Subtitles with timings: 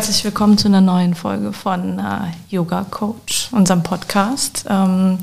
[0.00, 4.64] Herzlich willkommen zu einer neuen Folge von äh, Yoga Coach, unserem Podcast.
[4.66, 5.18] Ähm,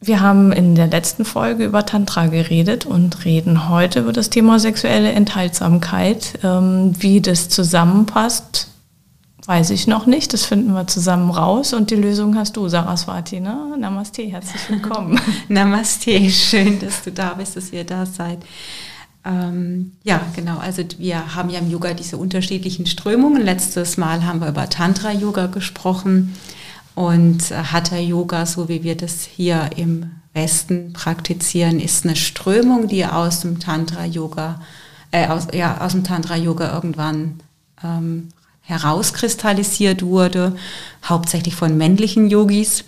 [0.00, 4.58] wir haben in der letzten Folge über Tantra geredet und reden heute über das Thema
[4.58, 6.38] sexuelle Enthaltsamkeit.
[6.42, 8.68] Ähm, wie das zusammenpasst,
[9.44, 10.32] weiß ich noch nicht.
[10.32, 11.74] Das finden wir zusammen raus.
[11.74, 13.40] Und die Lösung hast du, Saraswati.
[13.40, 13.76] Ne?
[13.78, 15.20] Namaste, herzlich willkommen.
[15.48, 18.38] Namaste, schön, dass du da bist, dass ihr da seid.
[19.26, 20.58] Ähm, ja, genau.
[20.58, 23.42] Also wir haben ja im Yoga diese unterschiedlichen Strömungen.
[23.42, 26.34] Letztes Mal haben wir über Tantra-Yoga gesprochen
[26.94, 33.40] und Hatha-Yoga, so wie wir das hier im Westen praktizieren, ist eine Strömung, die aus
[33.40, 34.60] dem Tantra-Yoga,
[35.10, 37.40] äh, aus, ja, aus dem Tantra-Yoga irgendwann
[37.82, 38.28] ähm,
[38.60, 40.56] herauskristallisiert wurde,
[41.04, 42.84] hauptsächlich von männlichen Yogis,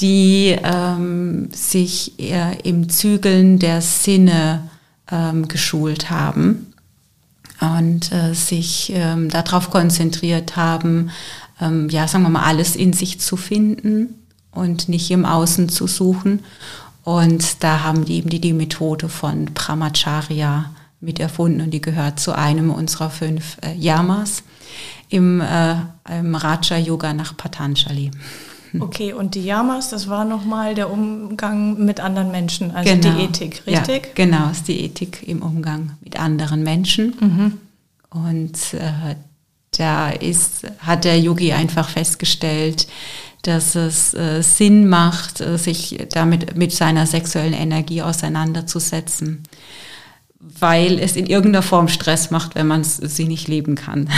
[0.00, 4.68] die ähm, sich eher im Zügeln der Sinne
[5.10, 6.72] ähm, geschult haben
[7.60, 11.10] und äh, sich ähm, darauf konzentriert haben,
[11.60, 14.14] ähm, ja, sagen wir mal, alles in sich zu finden
[14.50, 16.40] und nicht im Außen zu suchen.
[17.04, 22.18] Und da haben die eben die, die Methode von Brahmacharya mit erfunden und die gehört
[22.18, 24.42] zu einem unserer fünf äh, Yamas
[25.10, 25.76] im, äh,
[26.18, 28.10] im Raja Yoga nach Patanjali.
[28.80, 33.16] Okay, und die Yamas, das war nochmal der Umgang mit anderen Menschen, also genau.
[33.16, 34.06] die Ethik, richtig?
[34.06, 37.14] Ja, genau, ist die Ethik im Umgang mit anderen Menschen.
[37.20, 37.58] Mhm.
[38.10, 39.16] Und äh,
[39.76, 42.86] da ist, hat der Yogi einfach festgestellt,
[43.42, 49.42] dass es äh, Sinn macht, äh, sich damit mit seiner sexuellen Energie auseinanderzusetzen
[50.60, 54.08] weil es in irgendeiner Form Stress macht, wenn man sie nicht leben kann.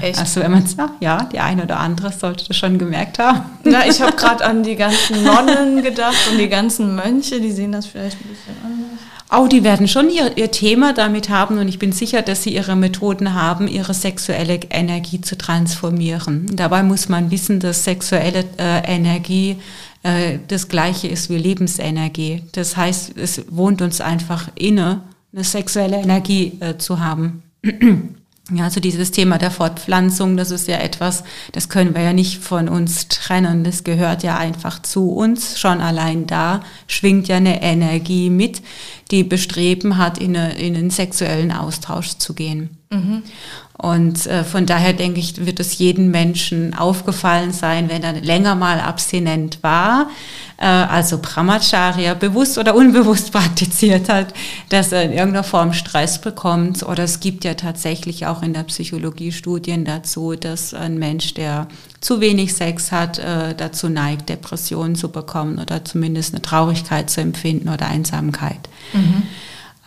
[0.00, 0.18] Echt?
[0.18, 3.42] Also wenn man es, ja, die eine oder andere sollte das schon gemerkt haben.
[3.64, 7.72] Na, ich habe gerade an die ganzen Nonnen gedacht und die ganzen Mönche, die sehen
[7.72, 9.00] das vielleicht ein bisschen anders.
[9.30, 12.54] Auch die werden schon ihr, ihr Thema damit haben und ich bin sicher, dass sie
[12.54, 16.54] ihre Methoden haben, ihre sexuelle Energie zu transformieren.
[16.54, 19.56] Dabei muss man wissen, dass sexuelle äh, Energie
[20.02, 22.42] äh, das gleiche ist wie Lebensenergie.
[22.52, 25.02] Das heißt, es wohnt uns einfach inne
[25.34, 27.42] eine sexuelle Energie äh, zu haben.
[28.52, 32.42] Ja, also dieses Thema der Fortpflanzung, das ist ja etwas, das können wir ja nicht
[32.42, 33.64] von uns trennen.
[33.64, 35.58] Das gehört ja einfach zu uns.
[35.58, 38.60] Schon allein da schwingt ja eine Energie mit,
[39.10, 42.76] die bestreben hat, in, eine, in einen sexuellen Austausch zu gehen.
[42.90, 43.22] Mhm.
[43.76, 48.54] Und äh, von daher denke ich, wird es jedem Menschen aufgefallen sein, wenn er länger
[48.54, 50.10] mal abstinent war,
[50.58, 54.32] äh, also Brahmacharya bewusst oder unbewusst praktiziert hat,
[54.68, 56.84] dass er in irgendeiner Form Stress bekommt.
[56.84, 61.66] Oder es gibt ja tatsächlich auch in der Psychologie Studien dazu, dass ein Mensch, der
[62.00, 67.20] zu wenig Sex hat, äh, dazu neigt, Depressionen zu bekommen oder zumindest eine Traurigkeit zu
[67.20, 68.68] empfinden oder Einsamkeit.
[68.92, 69.22] Mhm.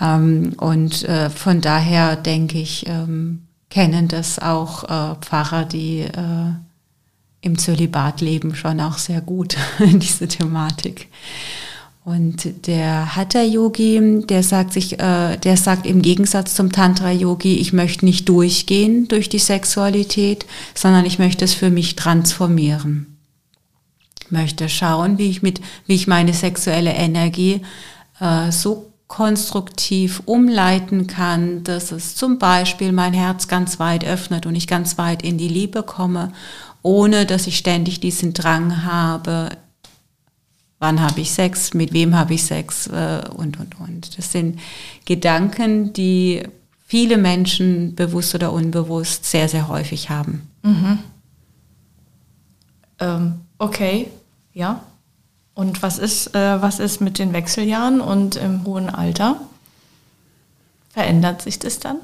[0.02, 6.54] Ähm, und äh, von daher denke ich, ähm, kennen das auch äh, Pfarrer, die äh,
[7.42, 11.08] im Zölibat leben, schon auch sehr gut, diese Thematik.
[12.08, 18.06] Und der Hatha-Yogi, der sagt sich, äh, der sagt im Gegensatz zum Tantra-Yogi, ich möchte
[18.06, 23.18] nicht durchgehen durch die Sexualität, sondern ich möchte es für mich transformieren.
[24.24, 27.62] Ich möchte schauen, wie ich mit, wie ich meine sexuelle Energie
[28.22, 34.56] äh, so konstruktiv umleiten kann, dass es zum Beispiel mein Herz ganz weit öffnet und
[34.56, 36.34] ich ganz weit in die Liebe komme,
[36.82, 39.50] ohne dass ich ständig diesen Drang habe,
[40.80, 44.18] wann habe ich Sex, mit wem habe ich Sex äh, und, und, und.
[44.18, 44.60] Das sind
[45.06, 46.44] Gedanken, die
[46.86, 50.50] viele Menschen bewusst oder unbewusst sehr, sehr häufig haben.
[50.64, 51.00] Mhm.
[53.00, 54.08] Ähm, okay,
[54.54, 54.82] ja.
[55.58, 59.42] Und was ist, äh, was ist mit den Wechseljahren und im hohen Alter?
[60.94, 61.98] Verändert sich das dann?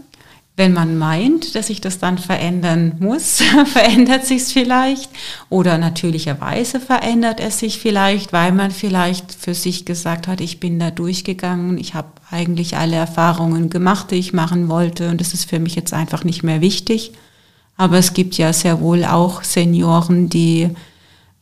[0.56, 5.10] wenn man meint, dass sich das dann verändern muss, verändert sich es vielleicht.
[5.50, 10.78] Oder natürlicherweise verändert es sich vielleicht, weil man vielleicht für sich gesagt hat, ich bin
[10.78, 15.50] da durchgegangen, ich habe eigentlich alle Erfahrungen gemacht, die ich machen wollte und das ist
[15.50, 17.14] für mich jetzt einfach nicht mehr wichtig.
[17.76, 20.70] Aber es gibt ja sehr wohl auch Senioren, die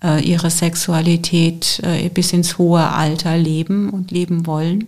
[0.03, 4.87] äh, ihre Sexualität äh, bis ins hohe Alter leben und leben wollen.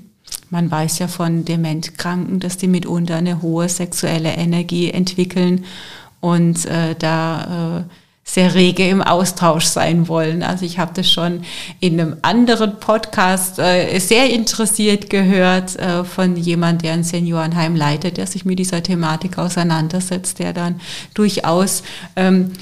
[0.50, 5.66] Man weiß ja von Dementkranken, dass die mitunter eine hohe sexuelle Energie entwickeln
[6.20, 7.84] und äh, da äh,
[8.24, 10.44] sehr rege im Austausch sein wollen.
[10.44, 11.44] Also ich habe das schon
[11.80, 18.18] in einem anderen Podcast äh, sehr interessiert gehört äh, von jemand, der ein Seniorenheim leitet,
[18.18, 20.80] der sich mit dieser Thematik auseinandersetzt, der dann
[21.14, 21.84] durchaus
[22.16, 22.54] ähm,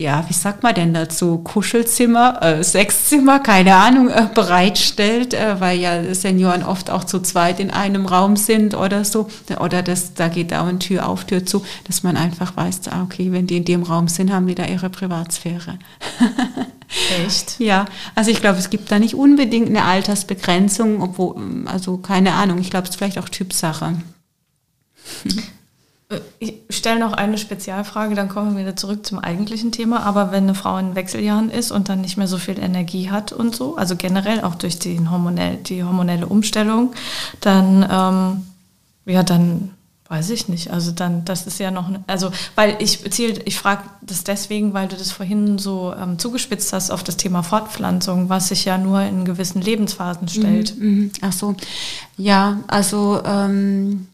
[0.00, 5.78] ja, wie sagt man denn dazu, Kuschelzimmer, äh, Sechszimmer, keine Ahnung, äh, bereitstellt, äh, weil
[5.78, 9.28] ja Senioren oft auch zu zweit in einem Raum sind oder so.
[9.60, 13.30] Oder das, da geht dauernd Tür auf, Tür zu, dass man einfach weiß, ah, okay,
[13.30, 15.78] wenn die in dem Raum sind, haben die da ihre Privatsphäre.
[17.26, 17.60] Echt?
[17.60, 22.58] Ja, also ich glaube, es gibt da nicht unbedingt eine Altersbegrenzung, obwohl, also keine Ahnung,
[22.58, 23.96] ich glaube, es ist vielleicht auch Typsache.
[26.40, 30.02] ich stelle noch eine Spezialfrage, dann kommen wir wieder zurück zum eigentlichen Thema.
[30.02, 33.32] Aber wenn eine Frau in Wechseljahren ist und dann nicht mehr so viel Energie hat
[33.32, 36.92] und so, also generell auch durch die, hormonell, die hormonelle Umstellung,
[37.40, 38.46] dann, ähm,
[39.06, 39.70] ja, dann
[40.08, 40.72] weiß ich nicht.
[40.72, 44.88] Also dann, das ist ja noch, also weil ich ziel, ich frage das deswegen, weil
[44.88, 49.00] du das vorhin so ähm, zugespitzt hast auf das Thema Fortpflanzung, was sich ja nur
[49.02, 50.76] in gewissen Lebensphasen stellt.
[50.76, 51.10] Mhm, mhm.
[51.20, 51.54] Ach so,
[52.16, 54.08] ja, also ähm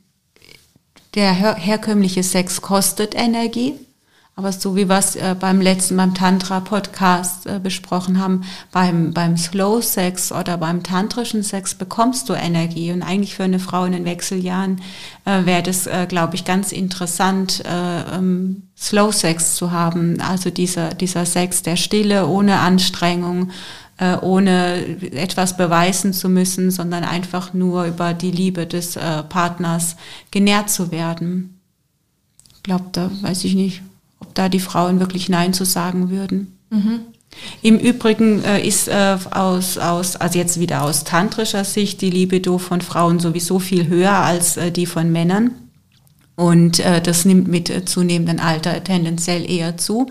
[1.17, 3.75] der her herkömmliche Sex kostet Energie,
[4.39, 9.39] aber so wie wir es äh, beim letzten, beim Tantra-Podcast äh, besprochen haben, beim, beim
[9.39, 12.93] Slow Sex oder beim tantrischen Sex bekommst du Energie.
[12.93, 14.83] Und eigentlich für eine Frau in den Wechseljahren
[15.25, 20.21] äh, wäre das, äh, glaube ich, ganz interessant, äh, ähm, Slow Sex zu haben.
[20.21, 23.53] Also dieser, dieser Sex der Stille, ohne Anstrengung,
[23.99, 29.97] äh, ohne etwas beweisen zu müssen, sondern einfach nur über die Liebe des äh, Partners
[30.31, 31.61] genährt zu werden.
[32.55, 33.83] Ich glaube, da weiß ich nicht,
[34.21, 36.59] ob da die Frauen wirklich Nein zu sagen würden.
[36.71, 37.01] Mhm.
[37.63, 42.59] Im Übrigen äh, ist äh, aus, aus, also jetzt wieder aus tantrischer Sicht die Libido
[42.59, 45.51] von Frauen sowieso viel höher als äh, die von Männern.
[46.35, 50.11] Und äh, das nimmt mit äh, zunehmendem Alter tendenziell eher zu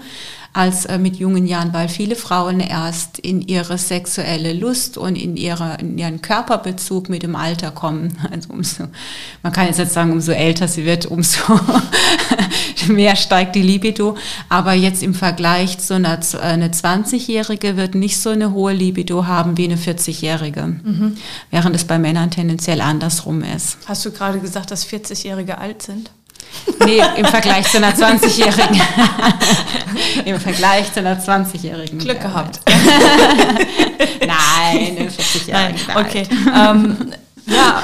[0.55, 5.35] als äh, mit jungen Jahren, weil viele Frauen erst in ihre sexuelle Lust und in,
[5.35, 8.17] ihre, in ihren Körperbezug mit dem Alter kommen.
[8.35, 8.85] Also umso,
[9.43, 11.39] man kann jetzt nicht sagen, umso älter sie wird, umso
[12.87, 14.17] mehr steigt die Libido.
[14.49, 19.57] Aber jetzt im Vergleich zu einer eine 20-Jährige wird nicht so eine hohe Libido haben
[19.57, 21.17] wie eine 40-Jährige, mhm.
[21.51, 23.77] während es bei Männern tendenziell andersrum ist.
[23.85, 26.09] Hast du gerade gesagt, dass 40-Jährige alt sind?
[26.85, 28.81] Nee, im Vergleich zu einer 20-Jährigen.
[30.25, 31.99] Im Vergleich zu einer 20-Jährigen.
[31.99, 32.59] Glück gehabt.
[34.19, 35.79] Nein, eine 40-Jährige.
[35.95, 36.27] Okay.
[36.53, 37.13] Ähm,
[37.47, 37.83] ja.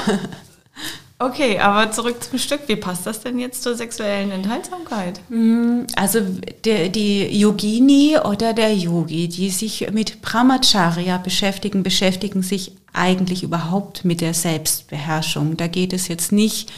[1.22, 2.62] Okay, aber zurück zum Stück.
[2.66, 5.20] Wie passt das denn jetzt zur sexuellen Enthaltsamkeit?
[5.28, 6.20] Mhm, also
[6.64, 14.04] der, die Yogini oder der Yogi, die sich mit Brahmacharya beschäftigen, beschäftigen sich eigentlich überhaupt
[14.04, 15.56] mit der Selbstbeherrschung.
[15.56, 16.72] Da geht es jetzt nicht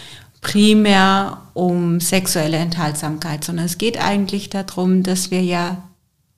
[0.45, 5.79] primär um sexuelle Enthaltsamkeit, sondern es geht eigentlich darum, dass wir ja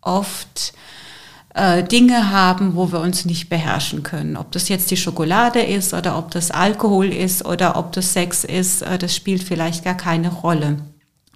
[0.00, 0.72] oft
[1.54, 4.36] äh, Dinge haben, wo wir uns nicht beherrschen können.
[4.36, 8.44] Ob das jetzt die Schokolade ist oder ob das Alkohol ist oder ob das Sex
[8.44, 10.76] ist, äh, das spielt vielleicht gar keine Rolle.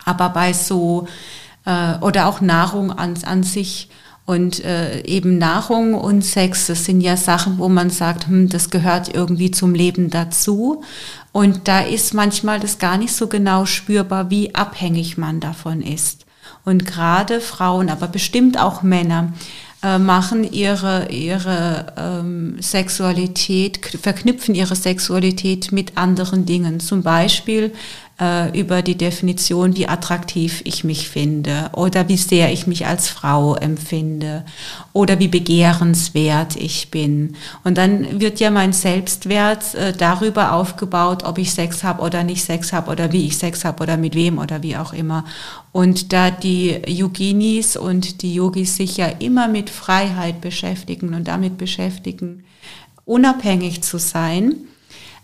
[0.04, 1.08] Aber bei so,
[1.66, 3.88] äh, oder auch Nahrung an, an sich,
[4.30, 8.70] und äh, eben Nahrung und Sex, das sind ja Sachen, wo man sagt, hm, das
[8.70, 10.84] gehört irgendwie zum Leben dazu.
[11.32, 16.26] Und da ist manchmal das gar nicht so genau spürbar, wie abhängig man davon ist.
[16.64, 19.32] Und gerade Frauen, aber bestimmt auch Männer,
[19.82, 26.78] äh, machen ihre, ihre ähm, Sexualität, verknüpfen ihre Sexualität mit anderen Dingen.
[26.78, 27.72] Zum Beispiel
[28.20, 33.08] äh, über die Definition, wie attraktiv ich mich finde oder wie sehr ich mich als
[33.08, 34.44] Frau empfinde
[34.92, 37.36] oder wie begehrenswert ich bin.
[37.64, 42.44] Und dann wird ja mein Selbstwert äh, darüber aufgebaut, ob ich Sex habe oder nicht
[42.44, 45.24] Sex habe oder wie ich Sex habe oder mit wem oder wie auch immer.
[45.72, 51.56] Und da die Yoginis und die Yogis sich ja immer mit Freiheit beschäftigen und damit
[51.56, 52.44] beschäftigen,
[53.04, 54.56] unabhängig zu sein,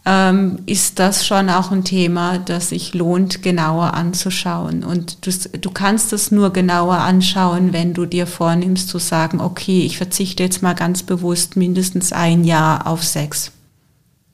[0.07, 4.85] ähm, ist das schon auch ein Thema, das sich lohnt, genauer anzuschauen.
[4.85, 9.81] Und du, du kannst es nur genauer anschauen, wenn du dir vornimmst zu sagen, okay,
[9.81, 13.51] ich verzichte jetzt mal ganz bewusst mindestens ein Jahr auf Sex.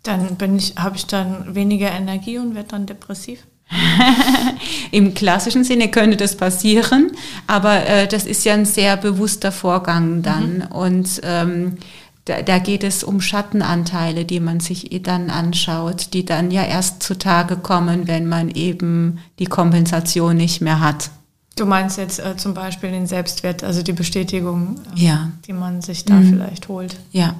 [0.02, 3.46] Dann bin ich, habe ich dann weniger Energie und werde dann depressiv?
[4.90, 7.12] Im klassischen Sinne könnte das passieren,
[7.46, 10.56] aber äh, das ist ja ein sehr bewusster Vorgang dann.
[10.56, 10.76] Mhm.
[10.76, 11.78] Und ähm,
[12.24, 17.02] da, da geht es um Schattenanteile, die man sich dann anschaut, die dann ja erst
[17.02, 21.10] zutage kommen, wenn man eben die Kompensation nicht mehr hat.
[21.56, 25.30] Du meinst jetzt äh, zum Beispiel den Selbstwert, also die Bestätigung, äh, ja.
[25.46, 26.30] die man sich da mhm.
[26.30, 26.96] vielleicht holt.
[27.10, 27.34] Ja.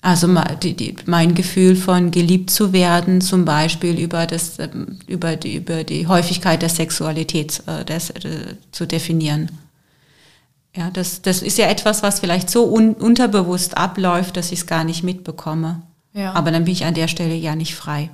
[0.00, 0.28] Also
[0.62, 5.56] die, die, mein Gefühl von geliebt zu werden, zum Beispiel über, das, ähm, über, die,
[5.56, 9.50] über die Häufigkeit der Sexualität äh, des, äh, zu definieren.
[10.78, 14.66] Ja, das, das ist ja etwas, was vielleicht so un, unterbewusst abläuft, dass ich es
[14.68, 15.82] gar nicht mitbekomme.
[16.12, 16.34] Ja.
[16.34, 18.10] Aber dann bin ich an der Stelle ja nicht frei.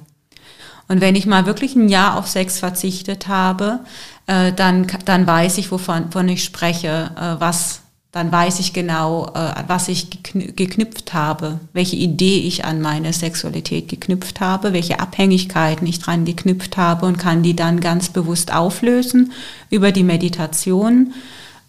[0.88, 3.80] Und wenn ich mal wirklich ein Jahr auf Sex verzichtet habe,
[4.26, 9.26] äh, dann, dann weiß ich, wovon, wovon ich spreche, äh, was, dann weiß ich genau,
[9.34, 15.86] äh, was ich geknüpft habe, welche Idee ich an meine Sexualität geknüpft habe, welche Abhängigkeiten
[15.86, 19.32] ich dran geknüpft habe und kann die dann ganz bewusst auflösen
[19.68, 21.12] über die Meditation,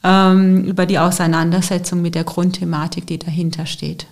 [0.05, 4.05] ähm, über die Auseinandersetzung mit der Grundthematik, die dahinter steht.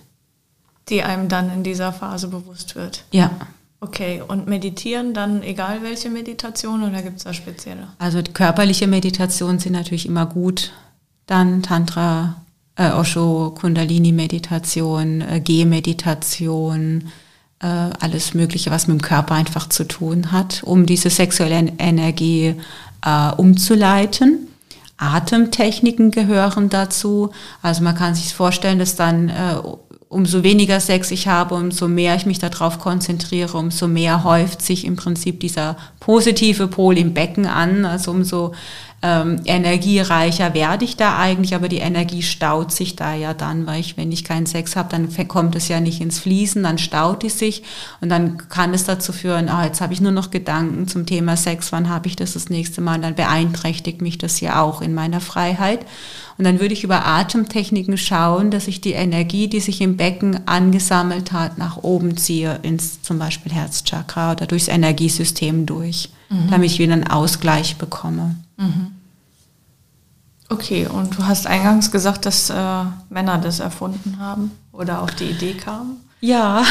[0.88, 3.04] Die einem dann in dieser Phase bewusst wird.
[3.12, 3.30] Ja.
[3.80, 7.88] Okay, und meditieren dann egal welche Meditation oder gibt es da spezielle?
[7.98, 10.72] Also körperliche Meditationen sind natürlich immer gut
[11.26, 12.42] dann Tantra,
[12.76, 17.04] äh, Osho, Kundalini-Meditation, äh, Gehmeditation,
[17.60, 22.56] äh, alles Mögliche, was mit dem Körper einfach zu tun hat, um diese sexuelle Energie
[23.04, 24.48] äh, umzuleiten.
[24.96, 27.30] Atemtechniken gehören dazu.
[27.62, 29.56] Also man kann sich vorstellen, dass dann äh,
[30.14, 34.84] umso weniger Sex ich habe, umso mehr ich mich darauf konzentriere, umso mehr häuft sich
[34.84, 37.84] im Prinzip dieser positive Pol im Becken an.
[37.84, 38.52] Also umso
[39.06, 43.80] ähm, energiereicher werde ich da eigentlich, aber die Energie staut sich da ja dann, weil
[43.80, 47.22] ich, wenn ich keinen Sex habe, dann kommt es ja nicht ins Fließen, dann staut
[47.22, 47.64] die sich
[48.00, 51.36] und dann kann es dazu führen, ah, jetzt habe ich nur noch Gedanken zum Thema
[51.36, 54.94] Sex, wann habe ich das das nächste Mal, dann beeinträchtigt mich das ja auch in
[54.94, 55.80] meiner Freiheit.
[56.38, 60.48] Und dann würde ich über Atemtechniken schauen, dass ich die Energie, die sich im Becken
[60.48, 66.50] angesammelt hat, nach oben ziehe, ins zum Beispiel Herzchakra oder durchs Energiesystem durch, mhm.
[66.50, 68.36] damit ich wieder einen Ausgleich bekomme.
[68.56, 68.93] Mhm.
[70.48, 72.54] Okay, und du hast eingangs gesagt, dass äh,
[73.08, 75.96] Männer das erfunden haben oder auf die Idee kamen?
[76.20, 76.64] Ja,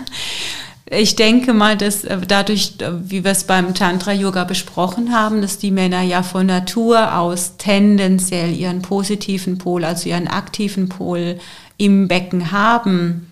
[0.86, 5.58] ich denke mal, dass äh, dadurch, äh, wie wir es beim Tantra-Yoga besprochen haben, dass
[5.58, 11.38] die Männer ja von Natur aus tendenziell ihren positiven Pol, also ihren aktiven Pol
[11.76, 13.30] im Becken haben,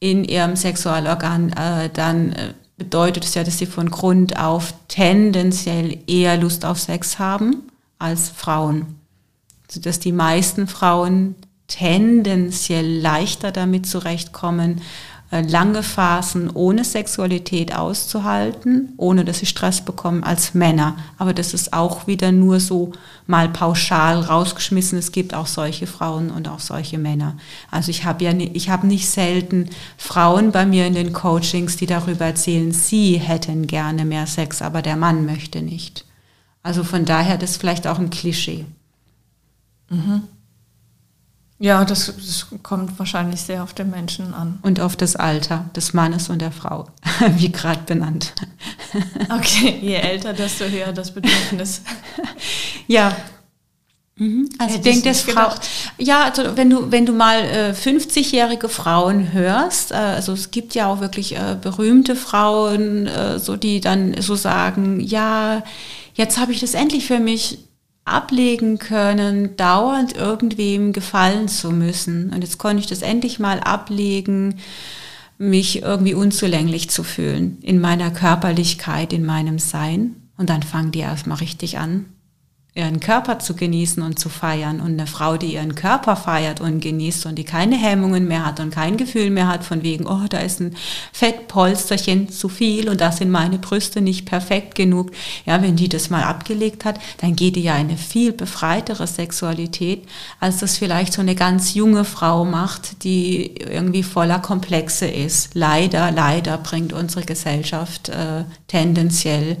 [0.00, 2.34] in ihrem Sexualorgan, äh, dann
[2.76, 7.67] bedeutet es ja, dass sie von Grund auf tendenziell eher Lust auf Sex haben
[7.98, 8.96] als Frauen.
[9.68, 11.34] Also dass die meisten Frauen
[11.66, 14.80] tendenziell leichter damit zurechtkommen,
[15.30, 20.96] äh, lange Phasen ohne Sexualität auszuhalten, ohne dass sie Stress bekommen als Männer.
[21.18, 22.92] Aber das ist auch wieder nur so
[23.26, 24.98] mal pauschal rausgeschmissen.
[24.98, 27.36] Es gibt auch solche Frauen und auch solche Männer.
[27.70, 31.86] Also ich habe ja ich habe nicht selten Frauen bei mir in den Coachings, die
[31.86, 36.07] darüber erzählen, sie hätten gerne mehr Sex, aber der Mann möchte nicht.
[36.62, 38.66] Also von daher das ist vielleicht auch ein Klischee.
[39.90, 40.22] Mhm.
[41.60, 44.60] Ja, das, das, kommt wahrscheinlich sehr auf den Menschen an.
[44.62, 46.86] Und auf das Alter des Mannes und der Frau,
[47.36, 48.32] wie gerade benannt.
[49.28, 51.82] Okay, je älter, desto höher das Bedürfnis.
[52.86, 53.16] ja.
[54.14, 54.48] Mhm.
[54.58, 55.50] Also ich denke, das Frau,
[55.98, 60.74] ja, also wenn du wenn du mal äh, 50-jährige Frauen hörst, äh, also es gibt
[60.74, 65.62] ja auch wirklich äh, berühmte Frauen, äh, so die dann so sagen, ja,
[66.18, 67.58] jetzt habe ich das endlich für mich
[68.04, 72.30] ablegen können, dauernd irgendwem gefallen zu müssen.
[72.34, 74.58] Und jetzt konnte ich das endlich mal ablegen,
[75.38, 80.16] mich irgendwie unzulänglich zu fühlen in meiner Körperlichkeit, in meinem Sein.
[80.36, 82.06] Und dann fangen die erstmal richtig an,
[82.78, 84.80] ihren Körper zu genießen und zu feiern.
[84.80, 88.60] Und eine Frau, die ihren Körper feiert und genießt und die keine Hemmungen mehr hat
[88.60, 90.76] und kein Gefühl mehr hat von wegen, oh, da ist ein
[91.12, 95.10] Fettpolsterchen zu viel und da sind meine Brüste nicht perfekt genug.
[95.44, 100.04] Ja, wenn die das mal abgelegt hat, dann geht die ja eine viel befreitere Sexualität,
[100.38, 105.54] als das vielleicht so eine ganz junge Frau macht, die irgendwie voller Komplexe ist.
[105.54, 109.56] Leider, leider bringt unsere Gesellschaft äh, tendenziell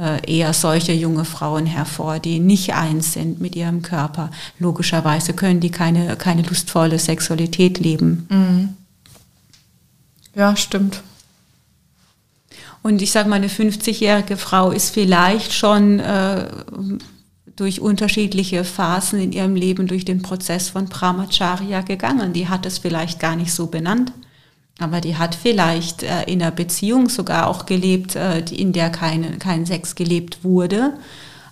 [0.00, 4.30] eher solche junge Frauen hervor, die nicht eins sind mit ihrem Körper.
[4.58, 8.26] Logischerweise können die keine, keine lustvolle Sexualität leben.
[8.30, 8.68] Mhm.
[10.34, 11.02] Ja, stimmt.
[12.82, 16.48] Und ich sage mal, eine 50-jährige Frau ist vielleicht schon äh,
[17.56, 22.32] durch unterschiedliche Phasen in ihrem Leben durch den Prozess von Brahmacharya gegangen.
[22.32, 24.12] Die hat es vielleicht gar nicht so benannt
[24.80, 29.38] Aber die hat vielleicht äh, in einer Beziehung sogar auch gelebt, äh, in der keine,
[29.38, 30.94] kein Sex gelebt wurde.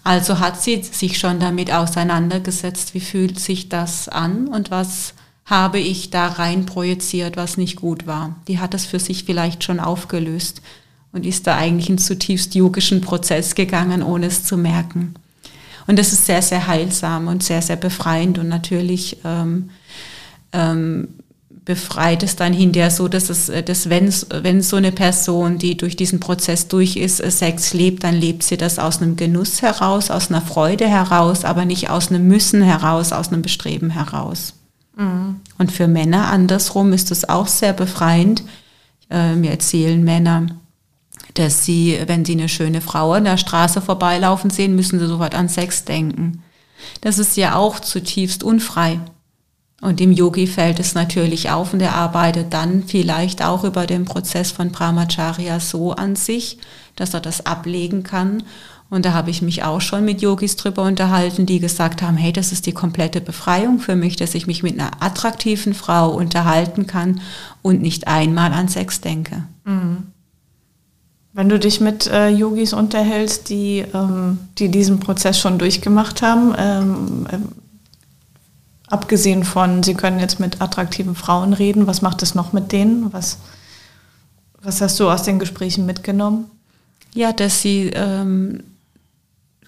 [0.02, 5.12] Also hat sie sich schon damit auseinandergesetzt, wie fühlt sich das an und was
[5.44, 8.36] habe ich da rein projiziert, was nicht gut war.
[8.48, 10.62] Die hat das für sich vielleicht schon aufgelöst
[11.12, 15.14] und ist da eigentlich einen zutiefst yogischen Prozess gegangen, ohne es zu merken.
[15.86, 19.70] Und das ist sehr, sehr heilsam und sehr, sehr befreiend und natürlich ähm,
[20.52, 21.08] ähm,
[21.68, 24.10] befreit es dann hinterher so, dass es, dass wenn,
[24.42, 28.42] wenn so eine Person, die durch diesen Prozess durch ist, äh, Sex lebt, dann lebt
[28.42, 32.62] sie das aus einem Genuss heraus, aus einer Freude heraus, aber nicht aus einem Müssen
[32.62, 34.54] heraus, aus einem Bestreben heraus.
[34.96, 35.40] Mhm.
[35.58, 38.44] Und für Männer andersrum ist es auch sehr befreiend.
[39.10, 40.46] Äh, mir erzählen Männer,
[41.34, 45.34] dass sie, wenn sie eine schöne Frau an der Straße vorbeilaufen sehen, müssen sie sofort
[45.34, 46.42] an Sex denken.
[47.02, 49.00] Das ist ja auch zutiefst unfrei.
[49.80, 54.04] Und dem Yogi fällt es natürlich auf und er arbeitet dann vielleicht auch über den
[54.04, 56.58] Prozess von Brahmacharya so an sich,
[56.96, 58.42] dass er das ablegen kann.
[58.90, 62.32] Und da habe ich mich auch schon mit Yogis drüber unterhalten, die gesagt haben, hey,
[62.32, 66.86] das ist die komplette Befreiung für mich, dass ich mich mit einer attraktiven Frau unterhalten
[66.86, 67.20] kann
[67.62, 69.44] und nicht einmal an Sex denke.
[69.64, 70.08] Mhm.
[71.34, 76.54] Wenn du dich mit äh, Yogis unterhältst, die, ähm, die diesen Prozess schon durchgemacht haben,
[76.58, 77.36] ähm, äh,
[78.90, 83.12] abgesehen von, sie können jetzt mit attraktiven Frauen reden, was macht es noch mit denen?
[83.12, 83.38] Was,
[84.60, 86.46] was hast du aus den Gesprächen mitgenommen?
[87.14, 88.62] Ja, dass sie ähm,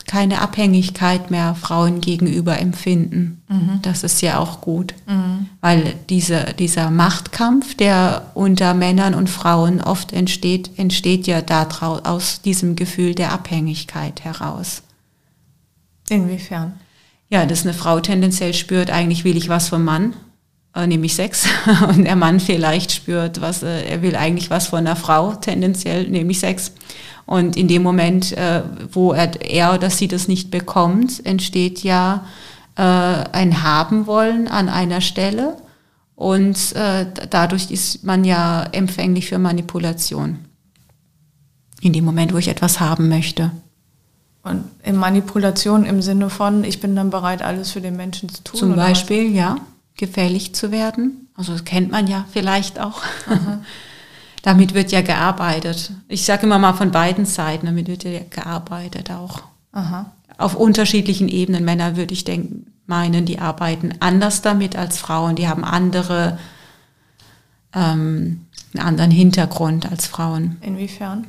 [0.06, 3.42] keine Abhängigkeit mehr Frauen gegenüber empfinden.
[3.48, 3.78] Mhm.
[3.82, 5.46] Das ist ja auch gut, mhm.
[5.60, 12.42] weil diese, dieser Machtkampf, der unter Männern und Frauen oft entsteht, entsteht ja daraus, aus
[12.42, 14.82] diesem Gefühl der Abhängigkeit heraus.
[16.08, 16.74] Inwiefern?
[17.30, 20.14] Ja, dass eine Frau tendenziell spürt, eigentlich will ich was vom Mann,
[20.74, 21.46] äh, nämlich Sex.
[21.88, 26.08] Und der Mann vielleicht spürt, was, äh, er will eigentlich was von einer Frau, tendenziell,
[26.08, 26.72] nämlich Sex.
[27.26, 32.26] Und in dem Moment, äh, wo er, er oder sie das nicht bekommt, entsteht ja
[32.74, 35.56] äh, ein Haben wollen an einer Stelle.
[36.16, 40.38] Und äh, dadurch ist man ja empfänglich für Manipulation.
[41.80, 43.52] In dem Moment, wo ich etwas haben möchte.
[44.42, 48.42] Und in Manipulation im Sinne von, ich bin dann bereit, alles für den Menschen zu
[48.42, 48.58] tun.
[48.58, 49.36] Zum Beispiel, was?
[49.36, 49.56] ja,
[49.96, 51.28] gefährlich zu werden.
[51.34, 53.02] Also das kennt man ja vielleicht auch.
[54.42, 55.92] damit wird ja gearbeitet.
[56.08, 59.42] Ich sage immer mal von beiden Seiten, damit wird ja gearbeitet auch.
[59.72, 60.12] Aha.
[60.38, 61.64] Auf unterschiedlichen Ebenen.
[61.64, 65.36] Männer würde ich denken, meinen, die arbeiten anders damit als Frauen.
[65.36, 66.38] Die haben andere,
[67.74, 70.56] ähm, einen anderen Hintergrund als Frauen.
[70.62, 71.26] Inwiefern?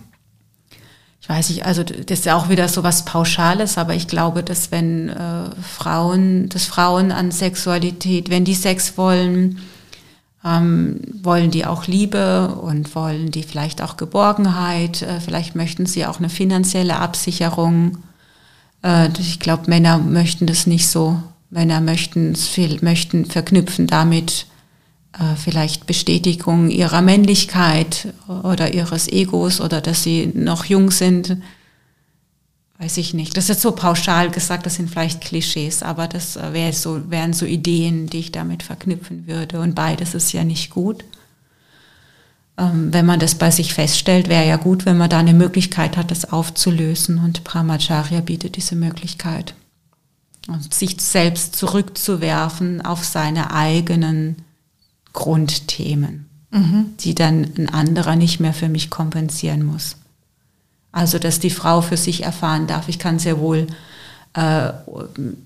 [1.21, 4.41] Ich weiß nicht, also das ist ja auch wieder so was Pauschales, aber ich glaube,
[4.41, 9.59] dass wenn äh, Frauen, dass Frauen an Sexualität, wenn die Sex wollen,
[10.43, 16.07] ähm, wollen die auch Liebe und wollen die vielleicht auch Geborgenheit, äh, vielleicht möchten sie
[16.07, 17.99] auch eine finanzielle Absicherung.
[18.83, 21.21] Äh, ich glaube, Männer möchten das nicht so.
[21.51, 22.35] Männer möchten,
[22.81, 24.47] möchten verknüpfen damit
[25.35, 31.37] vielleicht Bestätigung ihrer Männlichkeit oder ihres Egos oder dass sie noch jung sind
[32.81, 33.37] weiß ich nicht.
[33.37, 37.11] Das ist jetzt so pauschal gesagt, das sind vielleicht Klischees, aber das äh, wär so,
[37.11, 39.59] wären so Ideen, die ich damit verknüpfen würde.
[39.59, 41.05] Und beides ist ja nicht gut.
[42.57, 45.95] Ähm, wenn man das bei sich feststellt, wäre ja gut, wenn man da eine Möglichkeit
[45.95, 47.19] hat, das aufzulösen.
[47.19, 49.53] Und Brahmacharya bietet diese Möglichkeit.
[50.47, 54.37] Und sich selbst zurückzuwerfen auf seine eigenen
[55.13, 56.93] Grundthemen, mhm.
[56.99, 59.97] die dann ein anderer nicht mehr für mich kompensieren muss.
[60.91, 63.67] Also, dass die Frau für sich erfahren darf, ich kann sehr wohl
[64.33, 64.71] äh,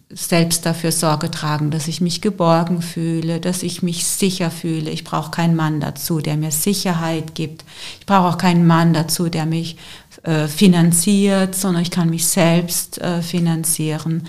[0.10, 4.92] selbst dafür Sorge tragen, dass ich mich geborgen fühle, dass ich mich sicher fühle.
[4.92, 7.66] Ich brauche keinen Mann dazu, der mir Sicherheit gibt.
[8.00, 9.78] Ich brauche auch keinen Mann dazu, der mich
[10.24, 14.28] äh, finanziert, sondern ich kann mich selbst äh, finanzieren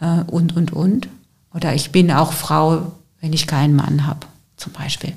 [0.00, 1.08] äh, und, und, und.
[1.54, 5.12] Oder ich bin auch Frau, wenn ich keinen Mann habe, zum Beispiel.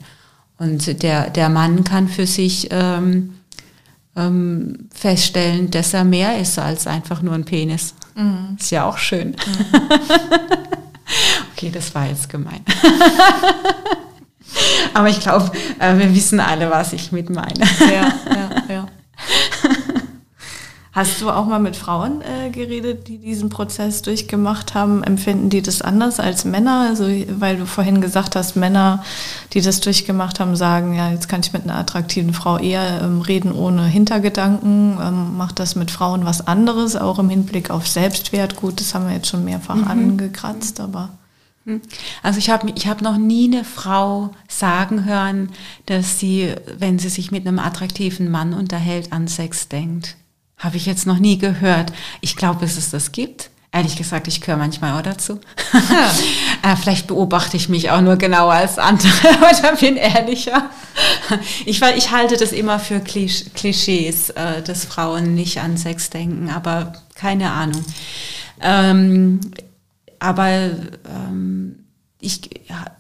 [0.58, 3.36] Und der, der Mann kann für sich ähm,
[4.16, 7.94] ähm, feststellen, dass er mehr ist als einfach nur ein Penis.
[8.16, 8.58] Mhm.
[8.60, 9.30] Ist ja auch schön.
[9.30, 9.36] Mhm.
[11.54, 12.66] okay, das war jetzt gemein.
[14.94, 17.66] Aber ich glaube, äh, wir wissen alle, was ich mit meine.
[17.80, 18.88] ja, ja, ja.
[21.00, 25.02] Hast du auch mal mit Frauen äh, geredet, die diesen Prozess durchgemacht haben?
[25.02, 26.88] Empfinden die das anders als Männer?
[26.90, 27.06] Also,
[27.40, 29.02] weil du vorhin gesagt hast, Männer,
[29.54, 33.22] die das durchgemacht haben, sagen, ja, jetzt kann ich mit einer attraktiven Frau eher ähm,
[33.22, 34.98] reden ohne Hintergedanken.
[35.02, 38.58] Ähm, macht das mit Frauen was anderes, auch im Hinblick auf Selbstwert?
[38.58, 39.88] Gut, das haben wir jetzt schon mehrfach mhm.
[39.88, 41.12] angekratzt, aber.
[41.66, 41.80] Hm.
[42.24, 45.48] Also ich habe ich hab noch nie eine Frau sagen hören,
[45.86, 50.18] dass sie, wenn sie sich mit einem attraktiven Mann unterhält, an Sex denkt.
[50.60, 51.92] Habe ich jetzt noch nie gehört.
[52.22, 53.50] Ich glaube, dass es das gibt.
[53.72, 55.40] Ehrlich gesagt, ich gehöre manchmal auch dazu.
[56.64, 56.72] Ja.
[56.74, 60.70] äh, vielleicht beobachte ich mich auch nur genauer als andere oder bin ehrlicher.
[61.66, 66.94] Ich, ich halte das immer für Klischees, äh, dass Frauen nicht an Sex denken, aber
[67.14, 67.86] keine Ahnung.
[68.60, 69.40] Ähm,
[70.18, 71.86] aber ähm,
[72.20, 72.42] ich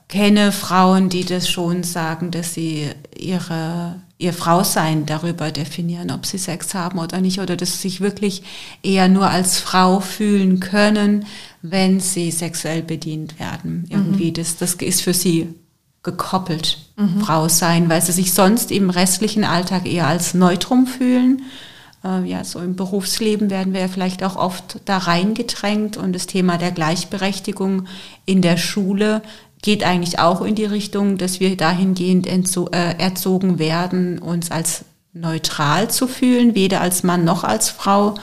[0.07, 6.37] kenne Frauen, die das schon sagen, dass sie ihre, ihr Frausein darüber definieren, ob sie
[6.37, 8.43] Sex haben oder nicht, oder dass sie sich wirklich
[8.83, 11.25] eher nur als Frau fühlen können,
[11.61, 13.85] wenn sie sexuell bedient werden.
[13.89, 14.33] Irgendwie, mhm.
[14.35, 15.55] das, das ist für sie
[16.03, 17.21] gekoppelt, mhm.
[17.21, 21.41] Frau sein, weil sie sich sonst im restlichen Alltag eher als Neutrum fühlen
[22.03, 26.57] äh, ja, so im Berufsleben werden wir vielleicht auch oft da reingedrängt und das Thema
[26.57, 27.87] der Gleichberechtigung
[28.25, 29.21] in der Schule
[29.61, 35.89] geht eigentlich auch in die Richtung, dass wir dahingehend äh, erzogen werden, uns als neutral
[35.89, 38.15] zu fühlen, weder als Mann noch als Frau.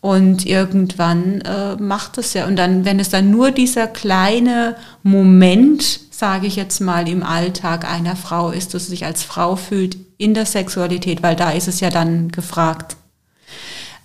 [0.00, 2.46] Und irgendwann äh, macht es ja.
[2.46, 7.90] Und dann, wenn es dann nur dieser kleine Moment, sage ich jetzt mal, im Alltag
[7.90, 11.66] einer Frau ist, dass sie sich als Frau fühlt in der Sexualität, weil da ist
[11.66, 12.96] es ja dann gefragt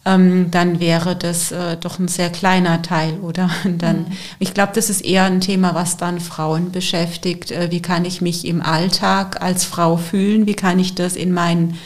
[0.05, 3.49] ähm, dann wäre das äh, doch ein sehr kleiner Teil, oder?
[3.63, 4.07] Und dann, mhm.
[4.39, 7.51] ich glaube, das ist eher ein Thema, was dann Frauen beschäftigt.
[7.51, 10.45] Äh, wie kann ich mich im Alltag als Frau fühlen?
[10.45, 11.77] Wie kann ich das in mein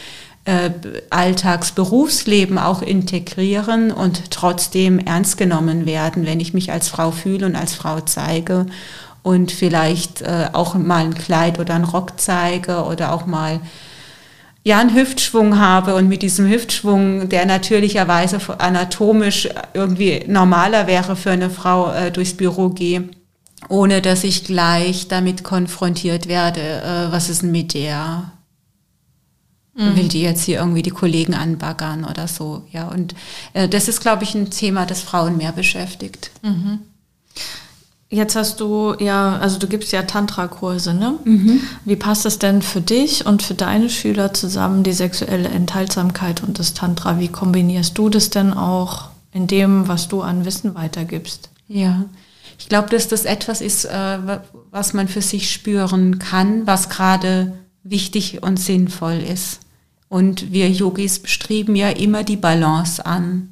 [0.46, 0.72] äh,
[1.10, 7.56] Alltagsberufsleben auch integrieren und trotzdem ernst genommen werden, wenn ich mich als Frau fühle und
[7.56, 8.66] als Frau zeige
[9.22, 13.60] und vielleicht äh, auch mal ein Kleid oder einen Rock zeige oder auch mal
[14.68, 21.32] ja einen Hüftschwung habe und mit diesem Hüftschwung, der natürlicherweise anatomisch irgendwie normaler wäre für
[21.32, 23.10] eine Frau, äh, durchs Büro gehe,
[23.70, 28.34] ohne dass ich gleich damit konfrontiert werde, äh, was ist denn mit der?
[29.74, 29.96] Mhm.
[29.96, 32.66] Will die jetzt hier irgendwie die Kollegen anbaggern oder so?
[32.74, 33.16] Ja, und
[33.54, 36.30] äh, das ist, glaube ich, ein Thema, das Frauen mehr beschäftigt.
[36.42, 36.80] Mhm.
[38.10, 41.20] Jetzt hast du ja, also du gibst ja Tantra-Kurse, ne?
[41.26, 41.62] Mhm.
[41.84, 46.58] Wie passt es denn für dich und für deine Schüler zusammen, die sexuelle Enthaltsamkeit und
[46.58, 47.20] das Tantra?
[47.20, 51.50] Wie kombinierst du das denn auch in dem, was du an Wissen weitergibst?
[51.68, 52.06] Ja,
[52.58, 54.40] ich glaube, dass das etwas ist, äh,
[54.72, 59.60] was man für sich spüren kann, was gerade wichtig und sinnvoll ist.
[60.08, 63.50] Und wir Yogis streben ja immer die Balance an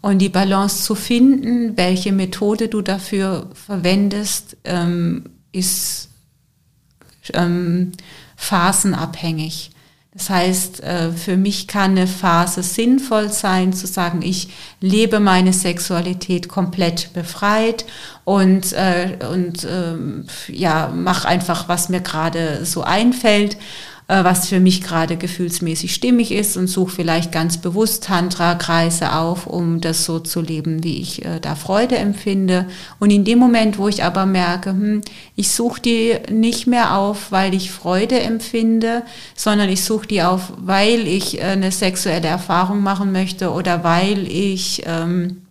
[0.00, 6.08] und die Balance zu finden, welche Methode du dafür verwendest, ähm, ist
[7.34, 7.92] ähm,
[8.36, 9.72] phasenabhängig.
[10.18, 14.48] Das heißt, äh, für mich kann eine Phase sinnvoll sein, zu sagen, ich
[14.80, 17.84] lebe meine Sexualität komplett befreit
[18.24, 19.96] und, äh, und äh,
[20.48, 23.58] ja, mach einfach, was mir gerade so einfällt.
[24.08, 29.46] Äh, was für mich gerade gefühlsmäßig stimmig ist und suche vielleicht ganz bewusst Tantra-Kreise auf,
[29.46, 32.66] um das so zu leben, wie ich äh, da Freude empfinde.
[32.98, 35.02] Und in dem Moment, wo ich aber merke, hm,
[35.36, 39.02] ich suche die nicht mehr auf, weil ich Freude empfinde,
[39.36, 44.26] sondern ich suche die auf, weil ich äh, eine sexuelle Erfahrung machen möchte oder weil
[44.26, 45.42] ich ähm,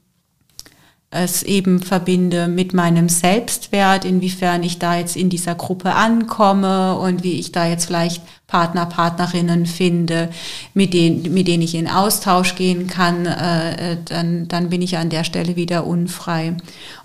[1.09, 7.23] es eben verbinde mit meinem Selbstwert, inwiefern ich da jetzt in dieser Gruppe ankomme und
[7.23, 10.29] wie ich da jetzt vielleicht Partner, Partnerinnen finde,
[10.73, 15.09] mit denen, mit denen ich in Austausch gehen kann, äh, dann, dann bin ich an
[15.09, 16.55] der Stelle wieder unfrei.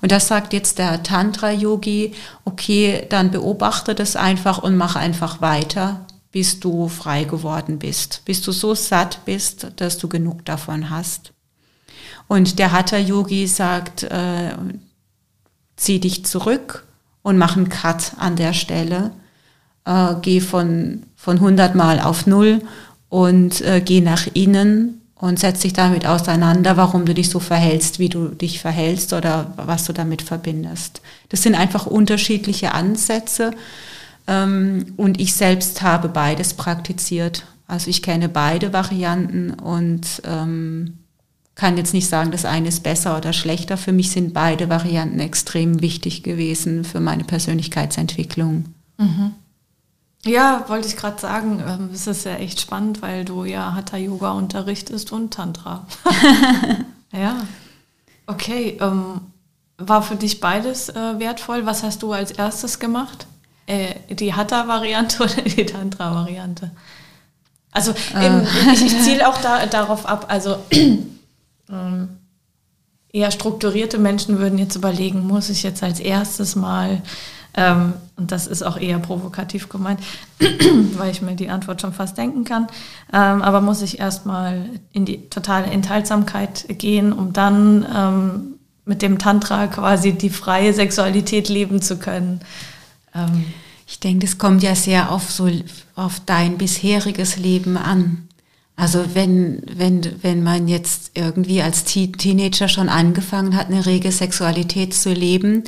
[0.00, 2.12] Und das sagt jetzt der Tantra-Yogi,
[2.44, 8.40] okay, dann beobachte das einfach und mach einfach weiter, bis du frei geworden bist, bis
[8.42, 11.32] du so satt bist, dass du genug davon hast.
[12.28, 14.54] Und der Hatha-Yogi sagt, äh,
[15.76, 16.86] zieh dich zurück
[17.22, 19.10] und mach einen Cut an der Stelle.
[19.84, 22.62] Äh, geh von, von 100 Mal auf Null
[23.08, 27.98] und äh, geh nach innen und setz dich damit auseinander, warum du dich so verhältst,
[27.98, 31.00] wie du dich verhältst oder was du damit verbindest.
[31.28, 33.52] Das sind einfach unterschiedliche Ansätze
[34.26, 37.46] ähm, und ich selbst habe beides praktiziert.
[37.66, 40.98] Also ich kenne beide Varianten und ähm,
[41.54, 43.76] kann jetzt nicht sagen, das eine ist besser oder schlechter.
[43.76, 48.64] Für mich sind beide Varianten extrem wichtig gewesen für meine Persönlichkeitsentwicklung.
[48.98, 49.34] Mhm.
[50.24, 53.96] Ja, wollte ich gerade sagen, ähm, es ist ja echt spannend, weil du ja Hatha
[53.96, 55.86] Yoga unterrichtest und Tantra.
[57.12, 57.36] ja.
[58.26, 59.20] Okay, ähm,
[59.78, 61.66] war für dich beides äh, wertvoll?
[61.66, 63.26] Was hast du als erstes gemacht?
[63.66, 66.70] Äh, die Hatha-Variante oder die Tantra-Variante?
[67.72, 68.42] Also äh.
[68.72, 70.58] ich, ich ziele auch da, darauf ab, also
[71.70, 72.08] ähm,
[73.12, 77.02] eher strukturierte Menschen würden jetzt überlegen, muss ich jetzt als erstes mal,
[77.54, 80.00] ähm, und das ist auch eher provokativ gemeint,
[80.96, 82.66] weil ich mir die Antwort schon fast denken kann,
[83.12, 89.18] ähm, aber muss ich erstmal in die totale Enthaltsamkeit gehen, um dann ähm, mit dem
[89.18, 92.40] Tantra quasi die freie Sexualität leben zu können.
[93.14, 93.44] Ähm.
[93.86, 95.50] Ich denke, das kommt ja sehr auf so
[95.94, 98.26] auf dein bisheriges Leben an.
[98.74, 104.94] Also wenn, wenn, wenn man jetzt irgendwie als Teenager schon angefangen hat, eine rege Sexualität
[104.94, 105.64] zu leben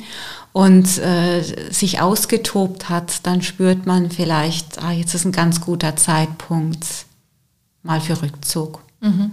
[0.55, 5.97] und äh, sich ausgetobt hat, dann spürt man vielleicht, ah, jetzt ist ein ganz guter
[5.97, 6.85] Zeitpunkt
[7.83, 8.79] mal für Rückzug.
[9.01, 9.31] Mhm.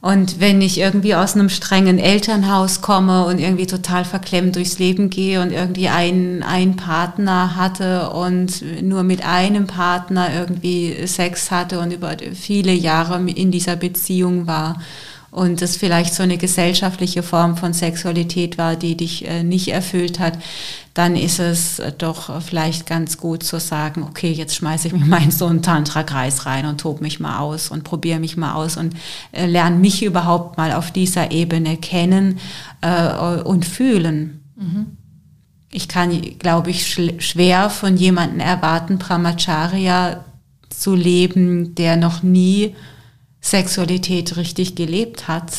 [0.00, 5.10] Und wenn ich irgendwie aus einem strengen Elternhaus komme und irgendwie total verklemmt durchs Leben
[5.10, 11.80] gehe und irgendwie einen, einen Partner hatte und nur mit einem Partner irgendwie Sex hatte
[11.80, 14.80] und über viele Jahre in dieser Beziehung war,
[15.34, 20.20] und das vielleicht so eine gesellschaftliche Form von Sexualität war, die dich äh, nicht erfüllt
[20.20, 20.38] hat,
[20.94, 25.20] dann ist es doch vielleicht ganz gut zu sagen, okay, jetzt schmeiße ich mich mal
[25.20, 28.76] in so einen Tantra-Kreis rein und tob mich mal aus und probiere mich mal aus
[28.76, 28.94] und
[29.32, 32.38] äh, lerne mich überhaupt mal auf dieser Ebene kennen
[32.80, 34.44] äh, und fühlen.
[34.54, 34.96] Mhm.
[35.72, 40.24] Ich kann, glaube ich, schwer von jemandem erwarten, Brahmacharya
[40.70, 42.76] zu leben, der noch nie
[43.44, 45.52] Sexualität richtig gelebt hat.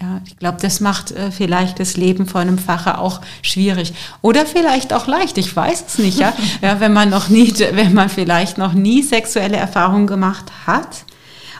[0.00, 4.44] Ja, ich glaube, das macht äh, vielleicht das Leben von einem Facher auch schwierig oder
[4.46, 5.38] vielleicht auch leicht.
[5.38, 6.18] Ich weiß es nicht.
[6.18, 11.04] Ja, ja wenn man noch nie, wenn man vielleicht noch nie sexuelle Erfahrungen gemacht hat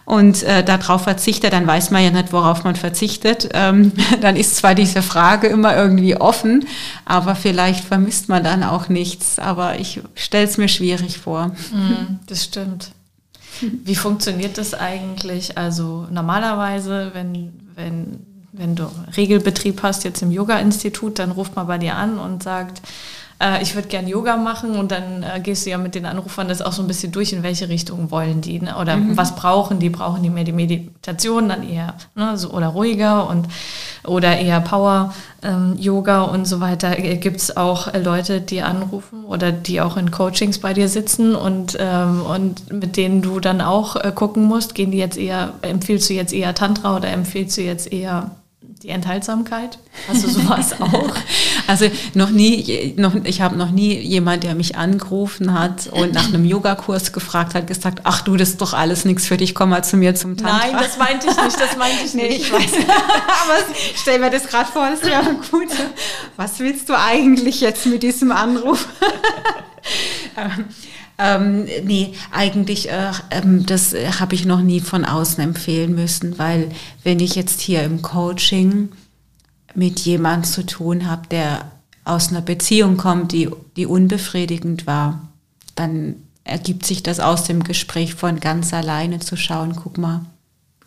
[0.06, 3.50] und äh, darauf verzichtet, dann weiß man ja nicht, worauf man verzichtet.
[3.52, 6.66] Ähm, dann ist zwar diese Frage immer irgendwie offen,
[7.04, 9.38] aber vielleicht vermisst man dann auch nichts.
[9.38, 11.48] Aber ich stelle es mir schwierig vor.
[11.72, 12.90] Mm, das stimmt.
[13.60, 15.56] Wie funktioniert das eigentlich?
[15.58, 21.78] Also normalerweise, wenn, wenn, wenn du Regelbetrieb hast jetzt im Yoga-Institut, dann ruft man bei
[21.78, 22.82] dir an und sagt,
[23.40, 26.48] äh, ich würde gern Yoga machen und dann äh, gehst du ja mit den Anrufern
[26.48, 28.76] das auch so ein bisschen durch, in welche Richtung wollen die ne?
[28.76, 29.16] oder mhm.
[29.16, 33.48] was brauchen die, brauchen die mehr die Meditation, dann eher ne, so, oder ruhiger und
[34.04, 36.98] oder eher Power ähm, Yoga und so weiter.
[36.98, 41.34] Äh, Gibt es auch Leute, die anrufen oder die auch in Coachings bei dir sitzen
[41.34, 45.54] und, ähm, und mit denen du dann auch äh, gucken musst, gehen die jetzt eher,
[45.62, 48.30] empfiehlst du jetzt eher Tantra oder empfiehlst du jetzt eher
[48.82, 49.78] die Enthaltsamkeit?
[50.08, 51.14] Hast du sowas auch?
[51.66, 56.28] Also noch nie, noch, ich habe noch nie jemand, der mich angerufen hat und nach
[56.28, 59.70] einem Yogakurs gefragt hat, gesagt, ach du, das ist doch alles nichts für dich, komm
[59.70, 60.58] mal zu mir zum Tantra.
[60.58, 62.40] Nein, das meinte ich nicht, das meinte ich nee, nicht.
[62.40, 62.72] Ich weiß.
[62.86, 65.68] Aber stell mir das gerade vor, das wäre gut.
[66.36, 68.86] Was willst du eigentlich jetzt mit diesem Anruf?
[71.22, 76.38] Ähm, nee, eigentlich, äh, ähm, das äh, habe ich noch nie von außen empfehlen müssen,
[76.38, 76.70] weil
[77.04, 78.88] wenn ich jetzt hier im Coaching
[79.74, 81.70] mit jemand zu tun habe, der
[82.04, 85.28] aus einer Beziehung kommt, die, die unbefriedigend war,
[85.74, 90.24] dann ergibt sich das aus dem Gespräch von ganz alleine zu schauen, guck mal,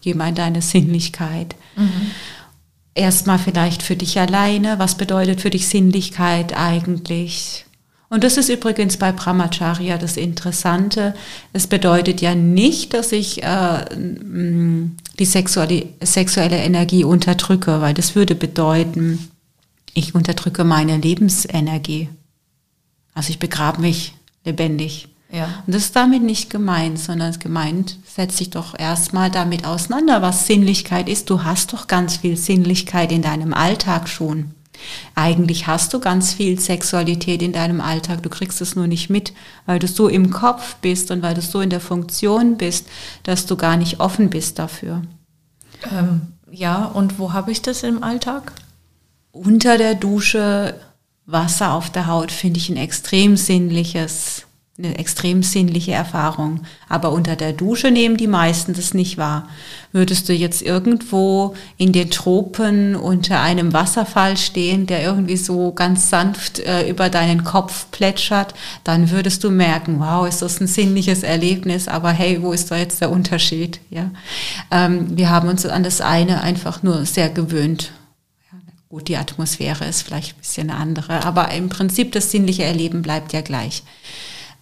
[0.02, 1.56] geh mal in deine Sinnlichkeit.
[1.76, 2.12] Mhm.
[2.96, 7.66] Erstmal vielleicht für dich alleine, was bedeutet für dich Sinnlichkeit eigentlich?
[8.14, 11.16] Und das ist übrigens bei Brahmacharya das Interessante.
[11.52, 18.36] Es bedeutet ja nicht, dass ich äh, die sexuelle, sexuelle Energie unterdrücke, weil das würde
[18.36, 19.32] bedeuten,
[19.96, 22.08] ich unterdrücke meine Lebensenergie.
[23.16, 24.14] Also ich begrabe mich
[24.46, 25.08] lebendig.
[25.32, 25.64] Ja.
[25.66, 30.22] Und das ist damit nicht gemeint, sondern es gemeint, setz dich doch erstmal damit auseinander,
[30.22, 31.32] was Sinnlichkeit ist.
[31.32, 34.52] Du hast doch ganz viel Sinnlichkeit in deinem Alltag schon.
[35.16, 39.34] Eigentlich hast du ganz viel Sexualität in deinem Alltag, du kriegst es nur nicht mit,
[39.66, 42.88] weil du so im Kopf bist und weil du so in der Funktion bist,
[43.24, 45.02] dass du gar nicht offen bist dafür.
[45.92, 48.54] Ähm, ja, und wo habe ich das im Alltag?
[49.32, 50.76] Unter der Dusche,
[51.26, 56.62] Wasser auf der Haut finde ich ein extrem sinnliches eine extrem sinnliche Erfahrung.
[56.90, 59.48] Aber unter der Dusche nehmen die meisten das nicht wahr.
[59.92, 66.10] Würdest du jetzt irgendwo in den Tropen unter einem Wasserfall stehen, der irgendwie so ganz
[66.10, 71.22] sanft äh, über deinen Kopf plätschert, dann würdest du merken, wow, ist das ein sinnliches
[71.22, 73.80] Erlebnis, aber hey, wo ist da jetzt der Unterschied?
[73.92, 74.10] Ja?
[74.72, 77.92] Ähm, wir haben uns an das eine einfach nur sehr gewöhnt.
[78.90, 83.04] Gut, die Atmosphäre ist vielleicht ein bisschen eine andere, aber im Prinzip das sinnliche Erleben
[83.04, 83.84] bleibt ja gleich.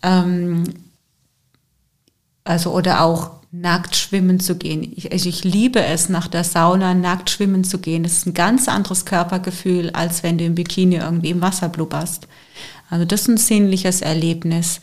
[0.04, 0.64] Ähm,
[2.44, 4.94] also oder auch nackt schwimmen zu gehen.
[4.96, 8.04] Ich, also ich liebe es, nach der Sauna nackt schwimmen zu gehen.
[8.04, 12.28] Das ist ein ganz anderes Körpergefühl, als wenn du im Bikini irgendwie im Wasser blubberst.
[12.90, 14.80] Also das ist ein sinnliches Erlebnis.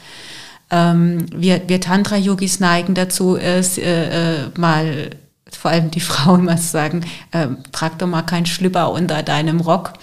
[0.70, 5.10] Ähm, wir wir Tantra-Yogis neigen dazu, es äh, äh, mal
[5.50, 9.94] vor allem die Frauen mal sagen, äh, trag doch mal keinen Schlüpper unter deinem Rock.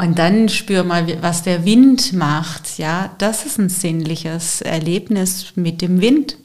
[0.00, 2.78] Und dann spür mal, was der Wind macht.
[2.78, 6.38] Ja, das ist ein sinnliches Erlebnis mit dem Wind.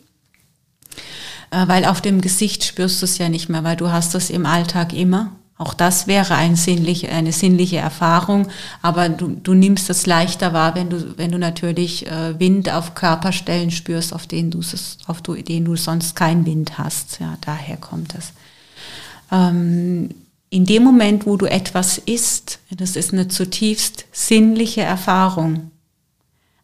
[1.51, 4.29] Äh, weil auf dem Gesicht spürst du es ja nicht mehr, weil du hast es
[4.29, 5.31] im Alltag immer.
[5.57, 8.49] Auch das wäre ein sinnlich, eine sinnliche Erfahrung,
[8.81, 12.93] aber du, du nimmst es leichter wahr, wenn du, wenn du natürlich äh, Wind auf
[12.93, 14.59] Körperstellen spürst, auf denen du,
[15.07, 17.21] auf denen du sonst keinen Wind hast.
[17.21, 18.33] Ja, daher kommt es.
[19.31, 20.09] Ähm,
[20.49, 25.71] in dem Moment, wo du etwas isst, das ist eine zutiefst sinnliche Erfahrung.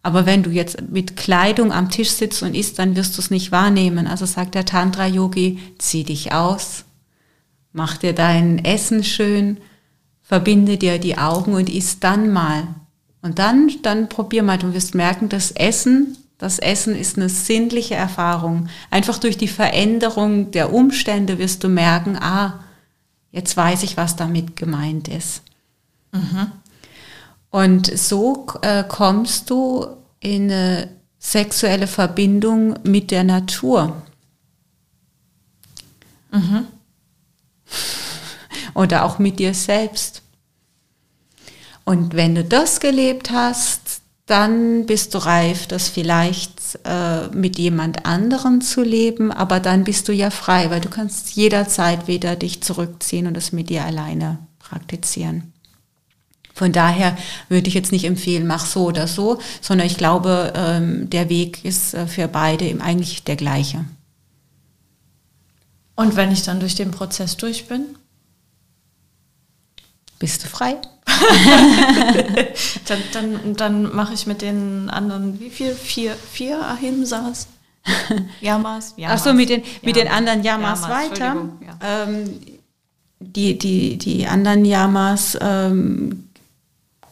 [0.04, 3.30] Aber wenn du jetzt mit Kleidung am Tisch sitzt und isst, dann wirst du es
[3.30, 4.08] nicht wahrnehmen.
[4.08, 6.86] Also sagt der Tantra-Yogi, zieh dich aus,
[7.72, 9.58] mach dir dein Essen schön,
[10.22, 12.68] verbinde dir die Augen und isst dann mal.
[13.22, 17.94] Und dann, dann probier mal, du wirst merken, das Essen, das Essen ist eine sinnliche
[17.94, 18.68] Erfahrung.
[18.90, 22.64] Einfach durch die Veränderung der Umstände wirst du merken, ah,
[23.32, 25.42] jetzt weiß ich, was damit gemeint ist.
[26.12, 26.52] Mhm.
[27.50, 29.88] Und so äh, kommst du
[30.20, 30.90] in eine
[31.20, 34.02] sexuelle Verbindung mit der Natur.
[36.32, 36.68] Mhm.
[38.74, 40.22] Oder auch mit dir selbst.
[41.84, 43.91] Und wenn du das gelebt hast,
[44.26, 50.08] dann bist du reif, das vielleicht äh, mit jemand anderem zu leben, aber dann bist
[50.08, 54.40] du ja frei, weil du kannst jederzeit wieder dich zurückziehen und das mit dir alleine
[54.60, 55.52] praktizieren.
[56.54, 57.18] Von daher
[57.50, 61.66] würde ich jetzt nicht empfehlen, mach so oder so, sondern ich glaube, ähm, der Weg
[61.66, 63.86] ist äh, für beide eigentlich der gleiche.
[65.96, 67.86] Und wenn ich dann durch den Prozess durch bin?
[70.22, 70.78] Bist du frei?
[72.88, 75.74] dann dann, dann mache ich mit den anderen, wie viel?
[75.74, 77.48] Vier, vier Ahimsas?
[78.40, 78.94] Yamas?
[78.98, 79.20] Yamas.
[79.20, 81.50] Ach so, mit den, mit den anderen Yamas, Yamas weiter.
[81.66, 82.04] Ja.
[82.04, 82.40] Ähm,
[83.20, 86.30] die, die, die anderen Yamas ähm,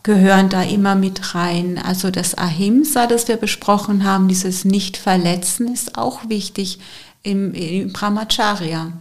[0.03, 1.81] gehören da immer mit rein.
[1.83, 6.77] Also das Ahimsa, das wir besprochen haben, dieses Nicht-Verletzen ist auch wichtig
[7.23, 8.91] im, im Brahmacharya.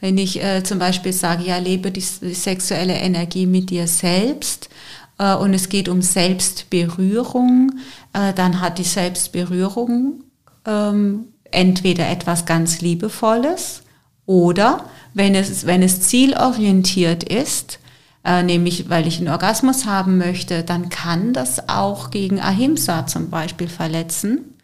[0.00, 4.70] Wenn ich äh, zum Beispiel sage, ja, lebe die, die sexuelle Energie mit dir selbst
[5.18, 7.72] äh, und es geht um Selbstberührung,
[8.12, 10.24] äh, dann hat die Selbstberührung
[10.66, 13.82] ähm, entweder etwas ganz Liebevolles
[14.26, 17.78] oder wenn es, wenn es zielorientiert ist,
[18.24, 23.30] äh, nämlich weil ich einen Orgasmus haben möchte, dann kann das auch gegen Ahimsa zum
[23.30, 24.54] Beispiel verletzen.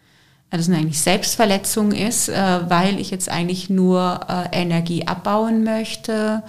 [0.49, 6.41] Also es eigentlich Selbstverletzung ist, äh, weil ich jetzt eigentlich nur äh, Energie abbauen möchte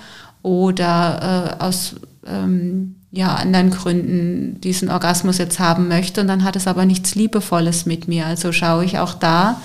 [0.42, 6.56] oder äh, aus ähm, ja, anderen Gründen diesen Orgasmus jetzt haben möchte und dann hat
[6.56, 8.26] es aber nichts Liebevolles mit mir.
[8.26, 9.61] Also schaue ich auch da,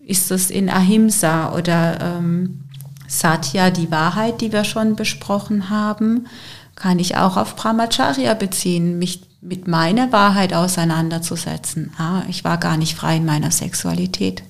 [0.00, 2.64] ist das in Ahimsa oder ähm,
[3.06, 6.26] Satya, die Wahrheit, die wir schon besprochen haben,
[6.74, 11.92] kann ich auch auf Brahmacharya beziehen, mich mit meiner Wahrheit auseinanderzusetzen.
[11.96, 14.42] Ah, ich war gar nicht frei in meiner Sexualität.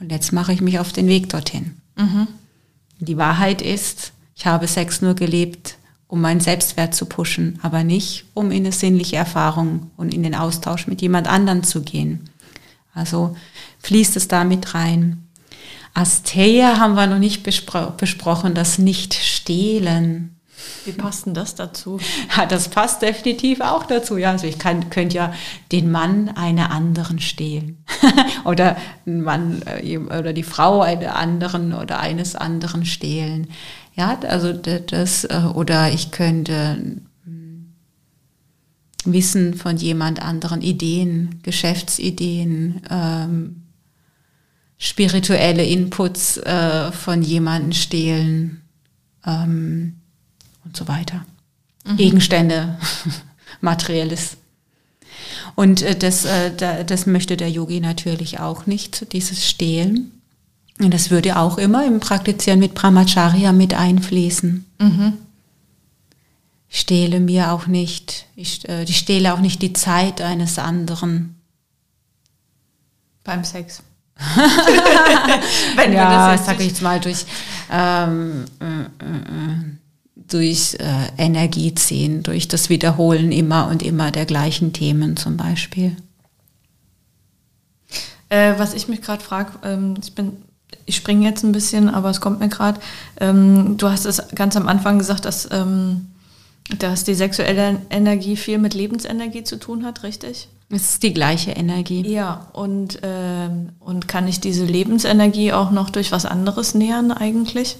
[0.00, 1.76] Und jetzt mache ich mich auf den Weg dorthin.
[1.96, 2.26] Mhm.
[2.98, 5.76] Die Wahrheit ist, ich habe Sex nur gelebt,
[6.08, 10.34] um meinen Selbstwert zu pushen, aber nicht, um in eine sinnliche Erfahrung und in den
[10.34, 12.28] Austausch mit jemand anderen zu gehen.
[12.92, 13.36] Also
[13.80, 15.28] fließt es da mit rein.
[15.92, 20.33] Asteia haben wir noch nicht bespro besprochen, das Nicht-Stehlen.
[20.84, 21.98] Wie passt denn das dazu?
[22.36, 24.16] Ja, das passt definitiv auch dazu.
[24.16, 25.34] Ja, also ich kann, könnte ja
[25.72, 27.84] den Mann einer anderen stehlen.
[28.44, 33.48] oder ein Mann äh, oder die Frau einer anderen oder eines anderen stehlen.
[33.94, 37.72] Ja, also das, äh, oder ich könnte hm,
[39.04, 43.62] Wissen von jemand anderen, Ideen, Geschäftsideen, ähm,
[44.76, 48.62] spirituelle Inputs äh, von jemandem stehlen
[49.26, 50.00] ähm,
[50.64, 51.24] und so weiter.
[51.86, 51.96] Mhm.
[51.96, 52.78] Gegenstände,
[53.60, 54.36] materielles.
[55.54, 60.10] Und äh, das, äh, da, das möchte der Yogi natürlich auch nicht, dieses Stehlen.
[60.80, 64.66] Und das würde auch immer im Praktizieren mit Brahmacharya mit einfließen.
[64.78, 65.12] Mhm.
[66.68, 71.36] Ich stehle mir auch nicht, ich, äh, ich stehle auch nicht die Zeit eines anderen.
[73.22, 73.82] Beim Sex.
[75.76, 77.24] Wenn ja, das sage ich jetzt mal durch,
[77.70, 79.83] ähm, äh, äh,
[80.28, 85.96] durch äh, Energie ziehen, durch das Wiederholen immer und immer der gleichen Themen zum Beispiel.
[88.28, 90.38] Äh, was ich mich gerade frage, ähm, ich bin,
[90.86, 92.80] ich springe jetzt ein bisschen, aber es kommt mir gerade.
[93.20, 96.06] Ähm, du hast es ganz am Anfang gesagt, dass, ähm,
[96.78, 100.48] dass die sexuelle Energie viel mit Lebensenergie zu tun hat, richtig?
[100.70, 102.08] Es ist die gleiche Energie.
[102.08, 107.76] Ja, und, ähm, und kann ich diese Lebensenergie auch noch durch was anderes nähern eigentlich?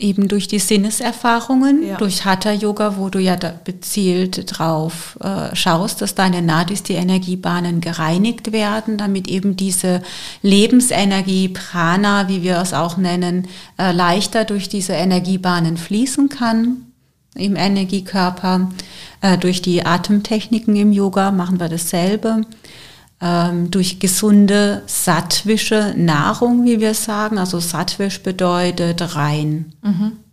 [0.00, 1.96] Eben durch die Sinneserfahrungen, Ja.
[1.96, 6.92] durch Hatha Yoga, wo du ja da bezielt drauf äh, schaust, dass deine Nadis, die
[6.92, 10.02] Energiebahnen gereinigt werden, damit eben diese
[10.40, 16.84] Lebensenergie, Prana, wie wir es auch nennen, äh, leichter durch diese Energiebahnen fließen kann
[17.34, 18.70] im Energiekörper.
[19.20, 22.42] Äh, durch die Atemtechniken im Yoga machen wir dasselbe.
[23.20, 27.38] Ähm, durch gesunde sattwische Nahrung, wie wir sagen.
[27.38, 29.72] Also sattwisch bedeutet rein,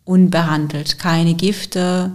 [0.04, 2.12] unbehandelt, keine Gifte,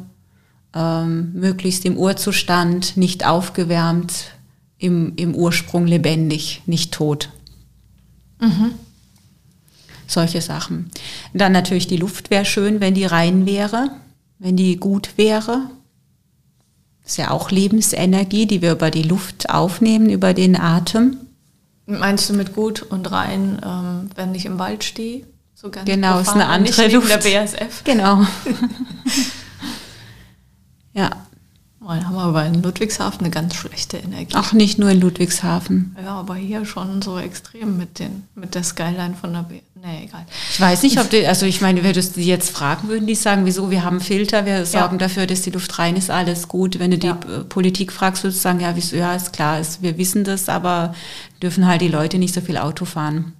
[0.72, 4.26] ähm, möglichst im Urzustand, nicht aufgewärmt,
[4.78, 7.30] im, im Ursprung lebendig, nicht tot.
[10.06, 10.90] Solche Sachen.
[11.34, 13.90] Dann natürlich die Luft wäre schön, wenn die rein wäre,
[14.38, 15.68] wenn die gut wäre.
[17.10, 21.16] Das ist ja auch Lebensenergie, die wir über die Luft aufnehmen, über den Atem.
[21.84, 25.26] Meinst du mit gut und rein, ähm, wenn ich im Wald stehe?
[25.56, 27.10] So ganz Genau, ist profan, eine andere nicht Luft.
[27.10, 27.82] der BSF.
[27.82, 28.20] Genau.
[30.94, 31.10] ja,
[31.82, 34.34] Mal haben wir aber in Ludwigshafen eine ganz schlechte Energie.
[34.36, 35.96] auch nicht nur in Ludwigshafen.
[36.04, 39.60] Ja, aber hier schon so extrem mit, den, mit der Skyline von der B.
[39.82, 40.26] Nee, egal.
[40.52, 43.14] Ich weiß nicht, ob die, also ich meine, würdest du die jetzt fragen, würden die
[43.14, 46.78] sagen, wieso, wir haben Filter, wir sorgen dafür, dass die Luft rein ist, alles gut.
[46.78, 47.18] Wenn du die Ja.
[47.26, 50.50] äh, Politik fragst, würdest du sagen, ja, wieso, ja, ist klar, ist, wir wissen das,
[50.50, 50.94] aber
[51.42, 53.32] dürfen halt die Leute nicht so viel Auto fahren.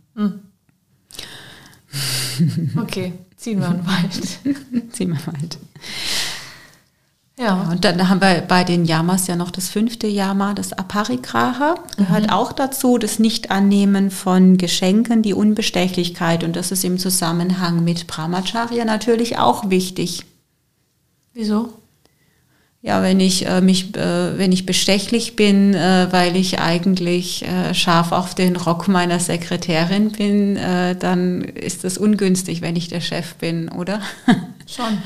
[2.76, 4.93] Okay, ziehen wir in den Wald.
[4.93, 5.59] Ziehen wir halt.
[7.41, 7.70] Ja.
[7.70, 11.76] Und dann haben wir bei den Yamas ja noch das fünfte Yama, das Aparigraha.
[11.97, 16.45] Gehört auch dazu, das Nicht-Annehmen von Geschenken, die Unbestechlichkeit.
[16.45, 20.26] Und das ist im Zusammenhang mit Brahmacharya natürlich auch wichtig.
[21.32, 21.72] Wieso?
[22.82, 27.72] Ja, wenn ich äh, mich, äh, wenn ich bestechlich bin, äh, weil ich eigentlich äh,
[27.72, 33.01] scharf auf den Rock meiner Sekretärin bin, äh, dann ist das ungünstig, wenn ich der
[33.01, 34.03] Chef bin, oder?
[34.70, 34.98] Schon.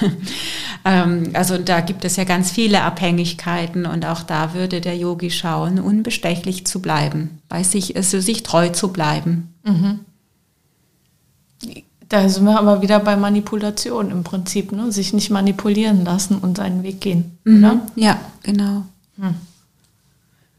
[0.84, 5.30] ähm, also da gibt es ja ganz viele Abhängigkeiten und auch da würde der Yogi
[5.30, 9.54] schauen, unbestechlich zu bleiben, bei sich, also sich treu zu bleiben.
[12.08, 14.92] Da sind wir aber wieder bei Manipulation im Prinzip, ne?
[14.92, 17.38] Sich nicht manipulieren lassen und seinen Weg gehen.
[17.58, 17.80] Oder?
[17.96, 18.84] Ja, genau.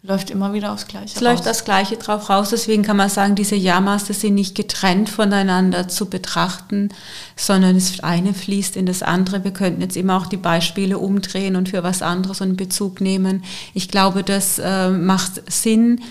[0.06, 1.16] Läuft immer wieder aufs Gleiche.
[1.16, 1.46] Es läuft raus.
[1.46, 6.10] das Gleiche drauf raus, deswegen kann man sagen, diese das sind nicht getrennt voneinander zu
[6.10, 6.90] betrachten,
[7.38, 9.46] sondern das eine fließt in das andere.
[9.46, 13.46] Wir könnten jetzt immer auch die Beispiele umdrehen und für was anderes in Bezug nehmen.
[13.74, 16.02] Ich glaube, das äh, macht Sinn,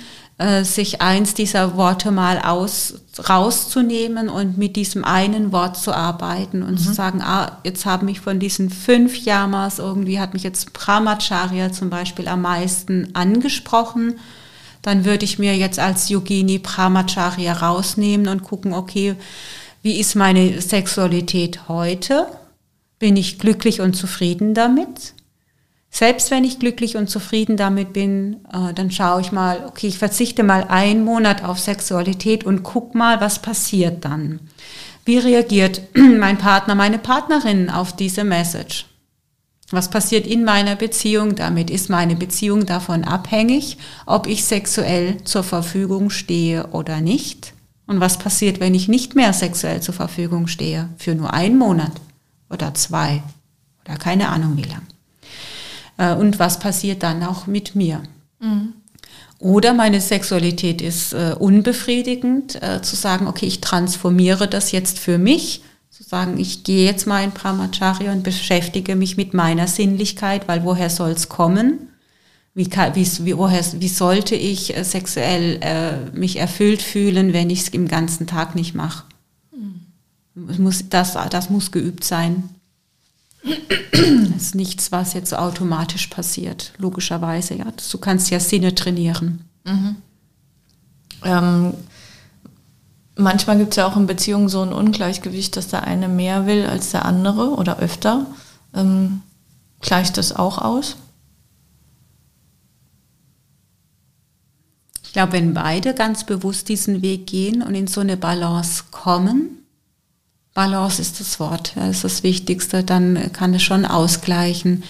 [0.42, 2.94] äh, sich eins dieser Worte mal aus,
[3.28, 8.18] rauszunehmen und mit diesem einen Wort zu arbeiten und zu sagen, ah, jetzt haben mich
[8.18, 14.18] von diesen fünf Yamas irgendwie, hat mich jetzt Brahmacharya zum Beispiel am meisten angesprochen.
[14.82, 19.14] Dann würde ich mir jetzt als Yogini Brahmacharya rausnehmen und gucken, okay,
[19.82, 22.26] wie ist meine Sexualität heute?
[22.98, 25.14] Bin ich glücklich und zufrieden damit?
[25.94, 29.98] Selbst wenn ich glücklich und zufrieden damit bin, äh, dann schaue ich mal, okay, ich
[29.98, 34.40] verzichte mal einen Monat auf Sexualität und guck mal, was passiert dann.
[35.04, 38.86] Wie reagiert mein Partner, meine Partnerin auf diese Message?
[39.70, 41.68] Was passiert in meiner Beziehung damit?
[41.70, 43.76] Ist meine Beziehung davon abhängig,
[44.06, 47.52] ob ich sexuell zur Verfügung stehe oder nicht?
[47.86, 50.88] Und was passiert, wenn ich nicht mehr sexuell zur Verfügung stehe?
[50.96, 51.92] Für nur einen Monat
[52.48, 53.22] oder zwei
[53.84, 54.82] oder keine Ahnung wie lang.
[55.96, 58.02] Äh, Und was passiert dann auch mit mir?
[59.38, 65.18] Oder meine Sexualität ist äh, unbefriedigend, äh, zu sagen, okay, ich transformiere das jetzt für
[65.18, 70.46] mich, zu sagen, ich gehe jetzt mal in Brahmacharya und beschäftige mich mit meiner Sinnlichkeit,
[70.48, 71.88] weil woher soll es kommen?
[72.54, 77.50] Wie, kann, wie, wie, woher, wie sollte ich äh, sexuell äh, mich erfüllt fühlen, wenn
[77.50, 79.04] ich es im ganzen Tag nicht mache?
[80.48, 82.44] Es Muss, das, das muss geübt sein.
[83.42, 87.54] Das ist nichts, was jetzt so automatisch passiert, logischerweise.
[87.54, 87.66] Ja.
[87.90, 89.44] Du kannst ja Sinne trainieren.
[91.24, 91.74] Ähm,
[93.16, 96.66] manchmal gibt es ja auch in Beziehungen so ein Ungleichgewicht, dass der eine mehr will
[96.66, 98.26] als der andere oder öfter.
[98.74, 99.22] Ähm,
[99.80, 100.96] gleicht das auch aus?
[105.04, 109.61] Ich glaube, wenn beide ganz bewusst diesen Weg gehen und in so eine Balance kommen,
[110.54, 114.82] Balance ist das Wort, das ist das Wichtigste, dann kann es schon ausgleichen.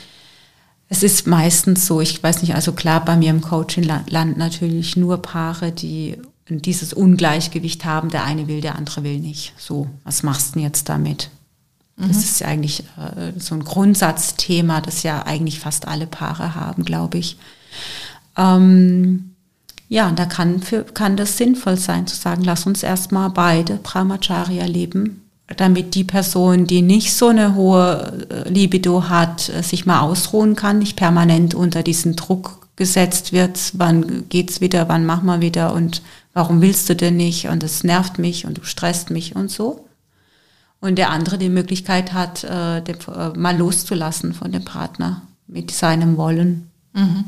[0.89, 4.97] Es ist meistens so, ich weiß nicht, also klar, bei mir im Coaching landen natürlich
[4.97, 8.11] nur Paare, die dieses Ungleichgewicht haben.
[8.11, 9.55] Der eine will, der andere will nicht.
[9.57, 11.31] So, was machst du denn jetzt damit?
[11.97, 16.85] Das ist ja eigentlich äh, so ein Grundsatzthema, das ja eigentlich fast alle Paare haben,
[16.85, 17.37] glaube ich.
[18.37, 19.35] Ähm,
[19.89, 24.65] ja, da kann, für, kann das sinnvoll sein zu sagen, lass uns erstmal beide Brahmacharya
[24.65, 25.22] leben,
[25.57, 30.57] damit die Person, die nicht so eine hohe äh, Libido hat, äh, sich mal ausruhen
[30.57, 35.73] kann, nicht permanent unter diesen Druck gesetzt wird, wann geht's wieder, wann machen wir wieder
[35.75, 39.51] und warum willst du denn nicht und es nervt mich und du stresst mich und
[39.51, 39.87] so.
[40.81, 42.97] Und der andere die Möglichkeit hat, äh, den,
[43.37, 47.25] mal loszulassen von dem Partner mit seinem Wollen, mhm.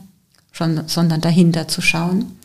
[0.87, 2.37] sondern dahinter zu schauen.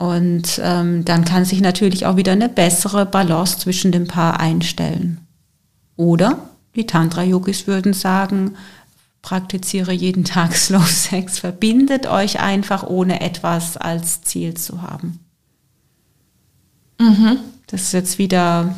[0.00, 5.20] Und ähm, dann kann sich natürlich auch wieder eine bessere Balance zwischen dem Paar einstellen.
[5.94, 6.38] Oder
[6.74, 8.56] die Tantra-Yogis würden sagen,
[9.20, 15.20] praktiziere jeden Tag Slow Sex, verbindet euch einfach, ohne etwas als Ziel zu haben.
[16.98, 17.36] Mhm.
[17.66, 18.74] Das ist jetzt wieder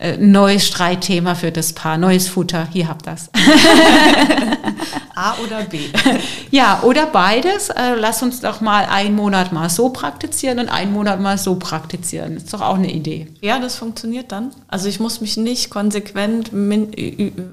[0.00, 3.28] äh, neues Streitthema für das Paar, neues Futter, hier habt das.
[5.14, 5.80] A oder B?
[6.50, 7.68] Ja, oder beides.
[7.68, 11.56] Äh, lass uns doch mal einen Monat mal so praktizieren und einen Monat mal so
[11.56, 12.36] praktizieren.
[12.38, 13.28] Ist doch auch eine Idee.
[13.40, 14.50] Ja, das funktioniert dann.
[14.66, 16.50] Also ich muss mich nicht konsequent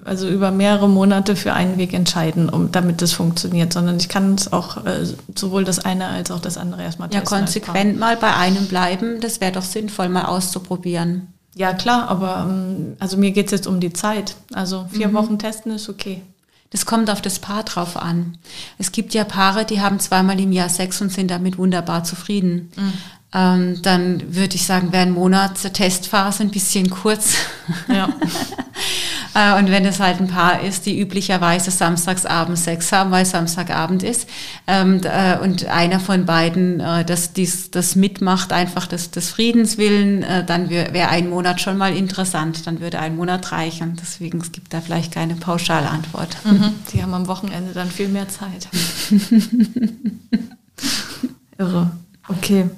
[0.05, 4.33] also über mehrere Monate für einen Weg entscheiden, um, damit das funktioniert, sondern ich kann
[4.35, 7.25] es auch äh, sowohl das eine als auch das andere erstmal testen.
[7.25, 11.33] Ja, konsequent mal bei einem bleiben, das wäre doch sinnvoll, mal auszuprobieren.
[11.57, 14.35] Ja, klar, aber ähm, also mir geht es jetzt um die Zeit.
[14.53, 15.13] Also vier mhm.
[15.13, 16.21] Wochen testen ist okay.
[16.69, 18.37] Das kommt auf das Paar drauf an.
[18.77, 22.71] Es gibt ja Paare, die haben zweimal im Jahr Sex und sind damit wunderbar zufrieden.
[22.75, 22.93] Mhm.
[23.33, 27.35] Ähm, dann würde ich sagen, wäre ein Monat zur Testphase ein bisschen kurz.
[27.87, 28.09] Ja.
[29.37, 34.01] Äh, und wenn es halt ein Paar ist, die üblicherweise samstagsabend Sex haben, weil Samstagabend
[34.01, 34.27] ist,
[34.65, 39.77] ähm, äh, und einer von beiden äh, das, dies, das mitmacht, einfach des, des Friedens
[39.77, 42.65] willen, äh, dann wäre wär ein Monat schon mal interessant.
[42.65, 43.95] Dann würde ein Monat reichen.
[44.01, 46.35] Deswegen es gibt da vielleicht keine pauschale Antwort.
[46.43, 46.73] Mhm.
[46.91, 48.67] Die haben am Wochenende dann viel mehr Zeit.
[51.59, 51.91] Irre.
[52.27, 52.69] Okay.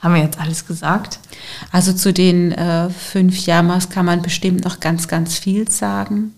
[0.00, 1.18] Haben wir jetzt alles gesagt?
[1.72, 6.32] Also zu den äh, fünf Yamas kann man bestimmt noch ganz, ganz viel sagen.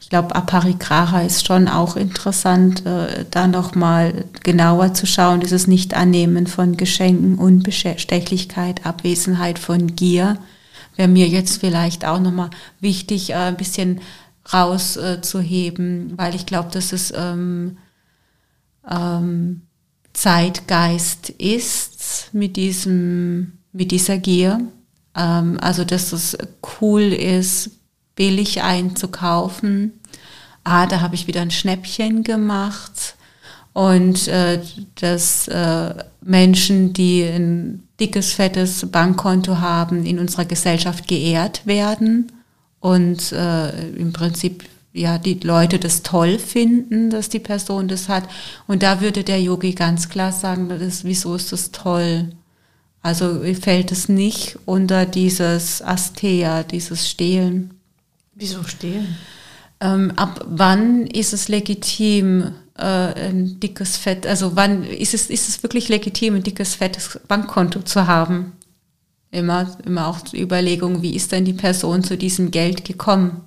[0.00, 6.46] Ich glaube, Aparigraha ist schon auch interessant, äh, da nochmal genauer zu schauen, dieses Nicht-Annehmen
[6.46, 10.38] von Geschenken, Unbestechlichkeit, Abwesenheit von Gier.
[10.96, 12.50] Wäre mir jetzt vielleicht auch nochmal
[12.80, 14.00] wichtig, äh, ein bisschen
[14.52, 17.78] rauszuheben, äh, weil ich glaube, dass es ähm,
[18.90, 19.62] ähm,
[20.12, 21.99] Zeitgeist ist
[22.32, 24.60] mit diesem, mit dieser Gier.
[25.16, 26.36] Ähm, also, dass es
[26.80, 27.70] cool ist,
[28.16, 29.92] billig einzukaufen.
[30.64, 33.16] Ah, da habe ich wieder ein Schnäppchen gemacht.
[33.72, 34.60] Und äh,
[34.96, 42.32] dass äh, Menschen, die ein dickes, fettes Bankkonto haben, in unserer Gesellschaft geehrt werden
[42.80, 48.24] und äh, im Prinzip ja, die Leute das toll finden, dass die Person das hat.
[48.66, 52.30] Und da würde der Yogi ganz klar sagen, das, wieso ist das toll?
[53.02, 57.70] Also fällt es nicht unter dieses Astea, dieses Stehlen.
[58.34, 59.16] Wieso stehlen?
[59.80, 65.48] Ähm, ab wann ist es legitim, äh, ein dickes Fett, also wann ist es, ist
[65.48, 68.52] es wirklich legitim, ein dickes, fettes Bankkonto zu haben?
[69.30, 73.42] Immer, immer auch die Überlegung, wie ist denn die Person zu diesem Geld gekommen?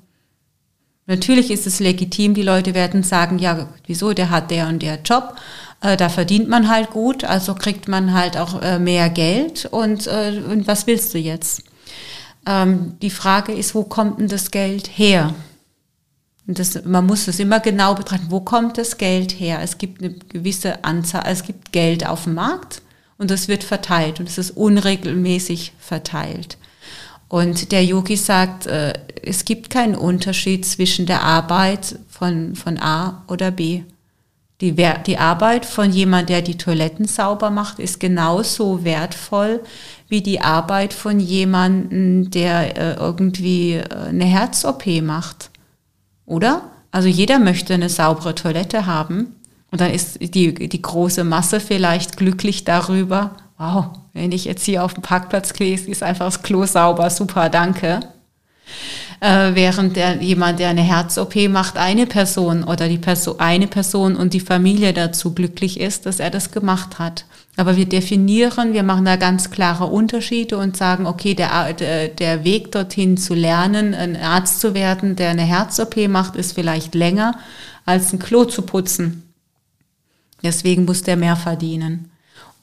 [1.06, 5.02] Natürlich ist es legitim, die Leute werden sagen, ja, wieso, der hat der und der
[5.02, 5.36] Job,
[5.82, 10.08] äh, da verdient man halt gut, also kriegt man halt auch äh, mehr Geld und,
[10.08, 11.64] äh, und was willst du jetzt?
[12.46, 15.34] Ähm, die Frage ist, wo kommt denn das Geld her?
[16.48, 19.60] Und das, man muss das immer genau betrachten, wo kommt das Geld her?
[19.62, 22.82] Es gibt eine gewisse Anzahl, es gibt Geld auf dem Markt
[23.18, 26.58] und das wird verteilt und es ist unregelmäßig verteilt.
[27.34, 33.24] Und der Yogi sagt, äh, es gibt keinen Unterschied zwischen der Arbeit von, von A
[33.28, 33.82] oder B.
[34.62, 34.76] Die,
[35.08, 39.62] die Arbeit von jemand, der die Toiletten sauber macht, ist genauso wertvoll
[40.10, 45.50] wie die Arbeit von jemandem, der äh, irgendwie äh, eine Herz-OP macht.
[46.28, 46.62] Oder?
[46.92, 49.38] Also jeder möchte eine saubere Toilette haben.
[49.72, 54.84] Und dann ist die, die große Masse vielleicht glücklich darüber, wow, wenn ich jetzt hier
[54.84, 58.02] auf dem Parkplatz gehe, ist einfach das Klo sauber, super, danke.
[59.20, 64.16] Äh, während der, jemand, der eine Herz-OP macht, eine Person oder die Person, eine Person
[64.18, 67.26] und die Familie dazu glücklich ist, dass er das gemacht hat.
[67.56, 72.72] Aber wir definieren, wir machen da ganz klare Unterschiede und sagen, okay, der, der Weg
[72.72, 77.38] dorthin zu lernen, ein Arzt zu werden, der eine Herz-OP macht, ist vielleicht länger,
[77.86, 79.34] als ein Klo zu putzen.
[80.44, 82.12] Deswegen muss der mehr verdienen.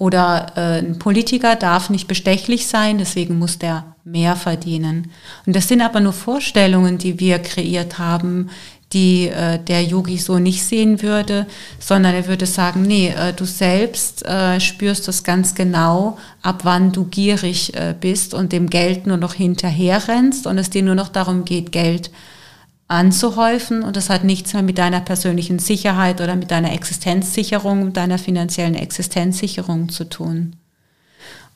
[0.01, 5.11] Oder äh, ein Politiker darf nicht bestechlich sein, deswegen muss der mehr verdienen.
[5.45, 8.49] Und das sind aber nur Vorstellungen, die wir kreiert haben,
[8.95, 11.47] die äh, der Yogi so nicht sehen würde,
[11.79, 16.93] sondern er würde sagen, nee, äh, du selbst äh, spürst das ganz genau, ab wann
[16.93, 20.95] du gierig äh, bist und dem Geld nur noch hinterher rennst und es dir nur
[20.95, 22.11] noch darum geht, Geld
[22.91, 28.18] anzuhäufen und das hat nichts mehr mit deiner persönlichen Sicherheit oder mit deiner Existenzsicherung, deiner
[28.18, 30.57] finanziellen Existenzsicherung zu tun.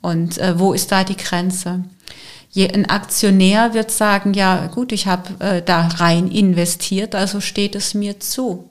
[0.01, 1.85] Und äh, wo ist da die Grenze?
[2.51, 7.75] Je, ein Aktionär wird sagen, ja gut, ich habe äh, da rein investiert, also steht
[7.75, 8.71] es mir zu,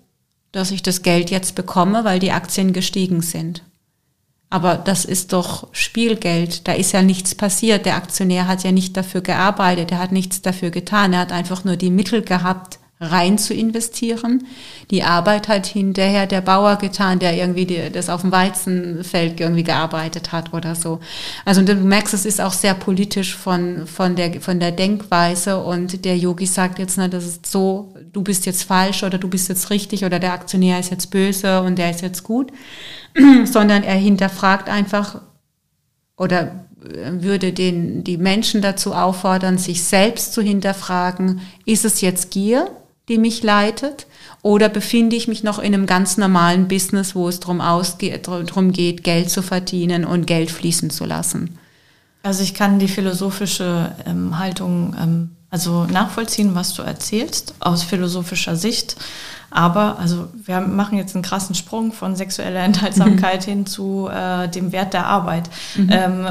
[0.54, 3.62] dass ich das Geld jetzt bekomme, weil die Aktien gestiegen sind.
[4.54, 6.68] Aber das ist doch Spielgeld.
[6.68, 7.88] Da ist ja nichts passiert.
[7.88, 9.92] Der Aktionär hat ja nicht dafür gearbeitet.
[9.92, 11.12] Er hat nichts dafür getan.
[11.12, 14.46] Er hat einfach nur die Mittel gehabt, rein zu investieren.
[14.92, 19.64] Die Arbeit hat hinterher der Bauer getan, der irgendwie die, das auf dem Weizenfeld irgendwie
[19.64, 21.00] gearbeitet hat oder so.
[21.46, 26.06] Also du merkst, es ist auch sehr politisch von, von, der, von der Denkweise und
[26.06, 29.50] der Yogi sagt jetzt, na, das ist so, du bist jetzt falsch oder du bist
[29.50, 32.52] jetzt richtig oder der Aktionär ist jetzt böse und der ist jetzt gut.
[33.46, 35.22] sondern er hinterfragt einfach
[36.18, 42.70] oder würde den, die Menschen dazu auffordern, sich selbst zu hinterfragen, ist es jetzt Gier,
[43.10, 44.08] die mich leitet?
[44.42, 49.04] Oder befinde ich mich noch in einem ganz normalen Business, wo es darum, darum geht,
[49.04, 51.58] Geld zu verdienen und Geld fließen zu lassen?
[52.24, 58.56] Also ich kann die philosophische ähm, Haltung ähm, also nachvollziehen, was du erzählst, aus philosophischer
[58.56, 58.96] Sicht.
[59.54, 63.52] Aber also wir machen jetzt einen krassen Sprung von sexueller Enthaltsamkeit mhm.
[63.52, 65.48] hin zu äh, dem Wert der Arbeit.
[65.76, 65.90] Mhm.
[65.92, 66.28] Ähm,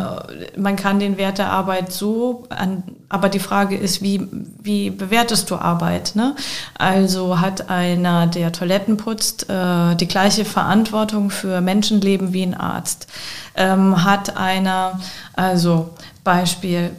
[0.56, 4.26] man kann den Wert der Arbeit so, an, aber die Frage ist, wie,
[4.60, 6.16] wie bewertest du Arbeit?
[6.16, 6.34] Ne?
[6.76, 13.06] Also hat einer, der Toiletten putzt, äh, die gleiche Verantwortung für Menschenleben wie ein Arzt?
[13.54, 14.98] Ähm, hat einer,
[15.34, 15.90] also
[16.24, 16.90] Beispiel,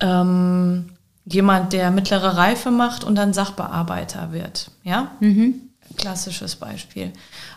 [0.00, 0.91] ähm,
[1.32, 4.70] jemand, der mittlere Reife macht und dann Sachbearbeiter wird.
[4.84, 5.12] Ja?
[5.20, 5.54] Mhm.
[5.96, 7.12] Klassisches Beispiel.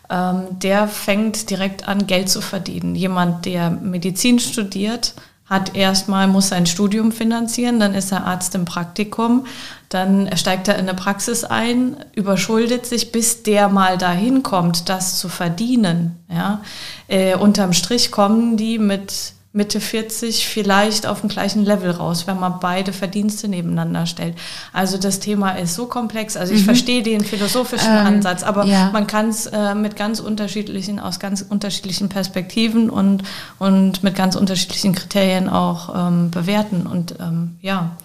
[0.09, 2.95] Ähm, der fängt direkt an, Geld zu verdienen.
[2.95, 5.13] Jemand, der Medizin studiert,
[5.45, 9.45] hat erstmal, muss sein Studium finanzieren, dann ist er Arzt im Praktikum,
[9.89, 15.19] dann steigt er in eine Praxis ein, überschuldet sich, bis der mal dahin kommt, das
[15.19, 16.15] zu verdienen.
[16.29, 16.61] Ja?
[17.07, 22.37] Äh, unterm Strich kommen die mit Mitte 40 vielleicht auf dem gleichen Level raus, wenn
[22.37, 24.35] man beide Verdienste nebeneinander stellt.
[24.73, 26.35] Also das Thema ist so komplex.
[26.35, 26.65] Also ich mhm.
[26.65, 28.89] verstehe den philosophischen ähm, Ansatz, aber ja.
[28.91, 33.23] man kann es äh, mit ganz unterschiedlichen, aus ganz unterschiedlichen Perspektiven und,
[33.57, 36.85] und mit ganz unterschiedlichen Kriterien auch ähm, bewerten.
[36.85, 37.95] Und ähm, ja.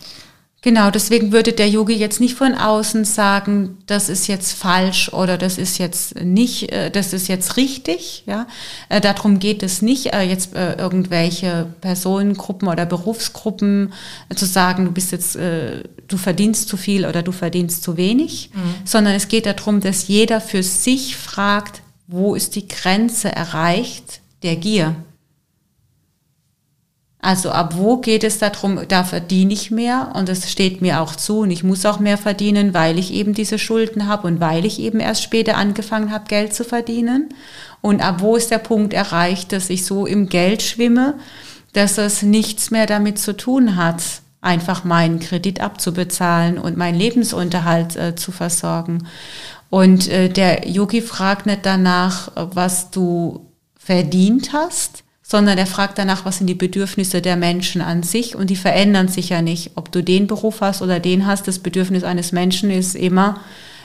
[0.63, 5.39] Genau, deswegen würde der Yogi jetzt nicht von außen sagen, das ist jetzt falsch oder
[5.39, 8.25] das ist jetzt nicht, äh, das ist jetzt richtig.
[8.27, 8.47] Ja,
[8.91, 13.95] äh, darum geht es nicht, äh, jetzt irgendwelche Personengruppen oder Berufsgruppen
[14.35, 18.75] zu sagen, du bist jetzt, du verdienst zu viel oder du verdienst zu wenig, mhm.
[18.85, 24.57] sondern es geht darum, dass jeder für sich fragt, wo ist die Grenze erreicht der
[24.57, 24.97] Gier?
[27.23, 31.15] Also ab wo geht es darum, da verdiene ich mehr und es steht mir auch
[31.15, 34.65] zu und ich muss auch mehr verdienen, weil ich eben diese Schulden habe und weil
[34.65, 37.29] ich eben erst später angefangen habe, Geld zu verdienen.
[37.83, 41.15] Und ab wo ist der Punkt erreicht, dass ich so im Geld schwimme,
[41.75, 44.03] dass es nichts mehr damit zu tun hat,
[44.41, 49.07] einfach meinen Kredit abzubezahlen und meinen Lebensunterhalt äh, zu versorgen.
[49.69, 53.47] Und äh, der Yogi fragt nicht danach, was du
[53.79, 58.51] verdient hast, sondern er fragt danach, was sind die Bedürfnisse der Menschen an sich und
[58.51, 59.71] die verändern sich ja nicht.
[59.77, 63.39] Ob du den Beruf hast oder den hast, das Bedürfnis eines Menschen ist immer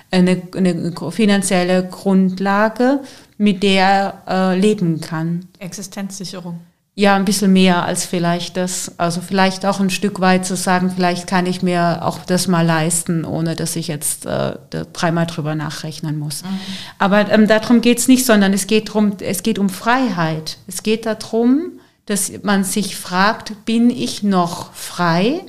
[0.10, 3.02] eine, eine finanzielle Grundlage,
[3.38, 5.46] mit der er äh, leben kann.
[5.60, 6.62] Existenzsicherung.
[6.98, 8.98] Ja, ein bisschen mehr als vielleicht das.
[8.98, 12.66] Also vielleicht auch ein Stück weit zu sagen, vielleicht kann ich mir auch das mal
[12.66, 14.56] leisten, ohne dass ich jetzt äh,
[14.94, 16.44] dreimal drüber nachrechnen muss.
[16.44, 16.60] Mhm.
[16.98, 20.58] Aber ähm, darum geht's nicht, sondern es geht drum, es geht um Freiheit.
[20.68, 21.74] Es geht darum,
[22.06, 25.42] dass man sich fragt, bin ich noch frei?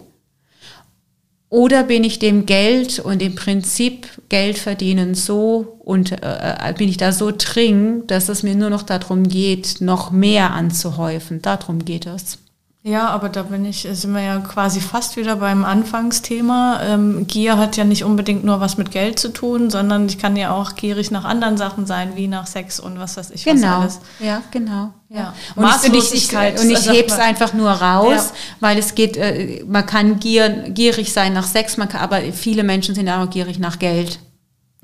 [1.49, 6.89] Oder bin ich dem Geld und dem Prinzip Geld verdienen so und äh, äh, bin
[6.89, 11.43] ich da so dringend, dass es mir nur noch darum geht, noch mehr anzuhäufen.
[11.43, 12.39] Darum geht es.
[12.87, 16.81] Ja, aber da bin ich, sind wir ja quasi fast wieder beim Anfangsthema.
[16.85, 20.37] Ähm, Gier hat ja nicht unbedingt nur was mit Geld zu tun, sondern ich kann
[20.37, 23.67] ja auch gierig nach anderen Sachen sein, wie nach Sex und was weiß ich genau.
[23.67, 24.01] was alles.
[24.21, 24.91] Ja, genau.
[25.09, 25.35] Ja.
[25.57, 26.55] Und Maßlosigkeit.
[26.55, 28.35] Ich, und ich hebe es einfach nur raus, ja.
[28.61, 32.63] weil es geht, äh, man kann gier, gierig sein nach Sex, man kann, aber viele
[32.63, 34.21] Menschen sind auch gierig nach Geld.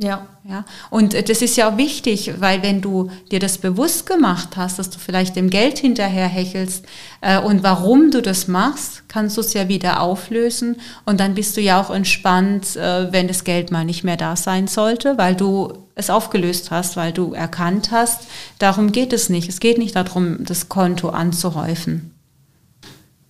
[0.03, 0.27] Ja.
[0.45, 4.57] Ja, und äh, das ist ja auch wichtig, weil wenn du dir das bewusst gemacht
[4.57, 6.85] hast, dass du vielleicht dem Geld hinterher hechelst
[7.21, 11.57] äh, und warum du das machst, kannst du es ja wieder auflösen und dann bist
[11.57, 15.37] du ja auch entspannt, äh, wenn das Geld mal nicht mehr da sein sollte, weil
[15.37, 18.23] du es aufgelöst hast, weil du erkannt hast,
[18.59, 19.49] darum geht es nicht.
[19.49, 22.13] Es geht nicht darum, das Konto anzuhäufen.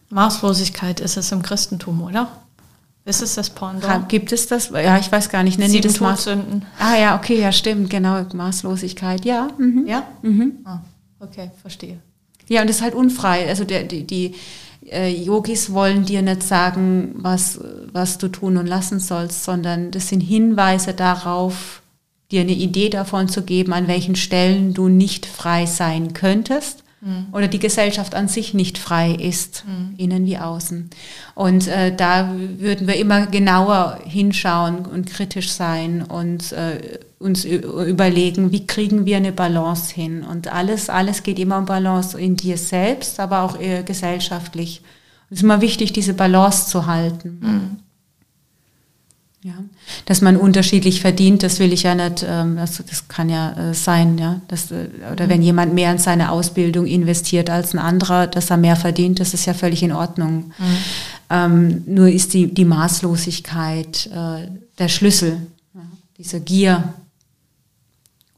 [0.08, 2.28] Maßlosigkeit ist es im Christentum, oder?
[3.04, 4.08] Ist es das Pendant?
[4.08, 4.70] Gibt es das?
[4.70, 5.58] Ja, ich weiß gar nicht.
[5.58, 6.64] Nennen Sieben die das Maß Todsünden.
[6.78, 8.24] Ah ja, okay, ja, stimmt, genau.
[8.32, 9.48] Maßlosigkeit, ja.
[9.58, 9.86] Mhm.
[9.86, 10.04] Ja?
[10.22, 10.58] Mhm.
[10.64, 10.80] Ah,
[11.18, 11.98] okay, verstehe.
[12.48, 13.48] Ja, und das ist halt unfrei.
[13.48, 14.34] Also der, die, die
[14.88, 17.58] äh, Yogis wollen dir nicht sagen, was,
[17.92, 21.82] was du tun und lassen sollst, sondern das sind Hinweise darauf,
[22.30, 26.81] dir eine Idee davon zu geben, an welchen Stellen du nicht frei sein könntest
[27.32, 29.64] oder die Gesellschaft an sich nicht frei ist,
[29.96, 30.88] innen wie außen.
[31.34, 38.52] Und äh, da würden wir immer genauer hinschauen und kritisch sein und äh, uns überlegen,
[38.52, 40.22] wie kriegen wir eine Balance hin.
[40.22, 44.82] Und alles, alles geht immer um Balance in dir selbst, aber auch äh, gesellschaftlich.
[45.30, 47.82] Es ist immer wichtig, diese Balance zu halten.
[49.44, 49.54] Ja,
[50.06, 53.74] dass man unterschiedlich verdient, das will ich ja nicht, ähm, das, das kann ja äh,
[53.74, 54.40] sein, ja.
[54.46, 58.56] Das, äh, oder wenn jemand mehr in seine Ausbildung investiert als ein anderer, dass er
[58.56, 60.52] mehr verdient, das ist ja völlig in Ordnung.
[61.28, 65.80] Ähm, nur ist die, die Maßlosigkeit äh, der Schlüssel, ja.
[66.18, 66.94] diese Gier,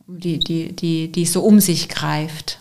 [0.07, 2.61] die, die, die, die so um sich greift.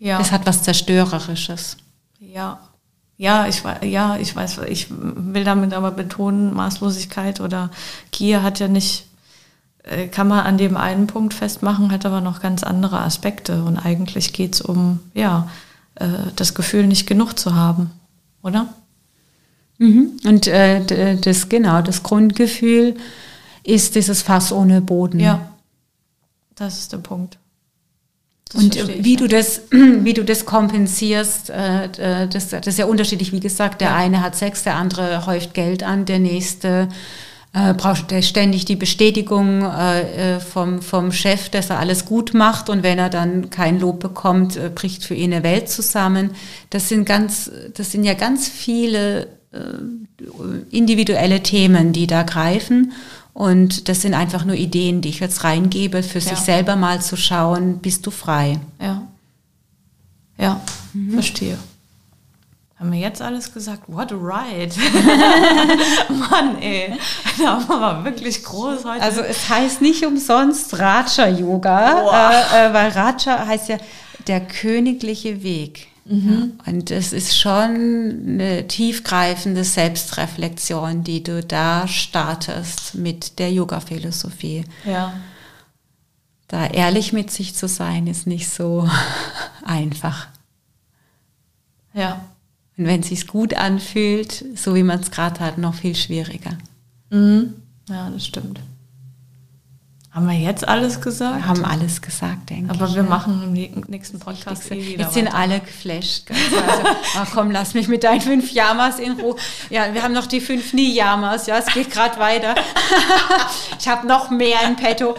[0.00, 0.18] Ja.
[0.18, 1.76] Das hat was Zerstörerisches.
[2.18, 2.67] Ja.
[3.18, 7.70] Ja, ich weiß, ja, ich weiß, ich will damit aber betonen, Maßlosigkeit oder
[8.12, 9.06] Gier hat ja nicht,
[9.82, 13.64] äh, kann man an dem einen Punkt festmachen, hat aber noch ganz andere Aspekte.
[13.64, 15.50] Und eigentlich geht es um, ja,
[15.96, 16.06] äh,
[16.36, 17.90] das Gefühl, nicht genug zu haben,
[18.40, 18.68] oder?
[19.78, 20.12] Mhm.
[20.24, 22.96] Und äh, das genau, das Grundgefühl
[23.64, 25.18] ist dieses Fass ohne Boden.
[25.18, 25.50] Ja.
[26.54, 27.38] Das ist der Punkt.
[28.50, 29.18] Das Und ich, wie ja.
[29.18, 33.32] du das, wie du das kompensierst, äh, äh, das, das ist ja unterschiedlich.
[33.32, 33.96] Wie gesagt, der Ja.
[33.96, 36.88] eine hat Sex, der andere häuft Geld an, der nächste
[37.54, 42.68] äh, braucht ständig die Bestätigung äh, äh, vom, vom Chef, dass er alles gut macht
[42.68, 46.30] und wenn er dann kein Lob bekommt, äh, bricht für ihn eine Welt zusammen.
[46.70, 49.28] Das sind ganz, das sind ja ganz viele
[50.70, 52.92] individuelle Themen, die da greifen.
[53.38, 56.36] Und das sind einfach nur Ideen, die ich jetzt reingebe, für sich Ja.
[56.38, 58.58] selber mal zu schauen, bist du frei.
[58.80, 59.02] Ja.
[60.36, 60.60] Ja,
[60.92, 61.12] Mhm.
[61.12, 61.56] verstehe.
[62.80, 63.84] Haben wir jetzt alles gesagt?
[63.86, 64.74] What a ride.
[66.30, 66.96] Mann, ey.
[67.38, 69.02] Da haben wir wirklich groß heute.
[69.02, 72.32] Also es heißt nicht umsonst Raja Yoga, Boah.
[72.52, 73.76] äh, äh, weil Raja heißt ja
[74.26, 75.86] der königliche Weg.
[76.10, 84.64] Ja, und es ist schon eine tiefgreifende Selbstreflexion, die du da startest mit der Yoga-Philosophie.
[84.84, 85.12] ja.
[86.50, 88.88] Da ehrlich mit sich zu sein, ist nicht so
[89.62, 90.28] einfach.
[91.92, 92.24] Ja.
[92.78, 96.56] Und wenn es sich gut anfühlt, so wie man es gerade hat, noch viel schwieriger.
[97.10, 97.52] Mhm.
[97.90, 98.60] Ja, das stimmt.
[100.10, 101.36] Haben wir jetzt alles gesagt?
[101.36, 102.80] Wir haben alles gesagt, denke ich.
[102.80, 103.08] aber wir ja.
[103.08, 105.36] machen im nä- nächsten Podcast eh wieder Jetzt sind weiter.
[105.36, 106.30] alle geflasht.
[106.30, 109.36] Also, ach komm, lass mich mit deinen fünf Yamas in Ruhe.
[109.68, 111.46] Ja, wir haben noch die fünf Niyamas.
[111.46, 112.54] Ja, es geht gerade weiter.
[113.78, 115.14] ich habe noch mehr in petto.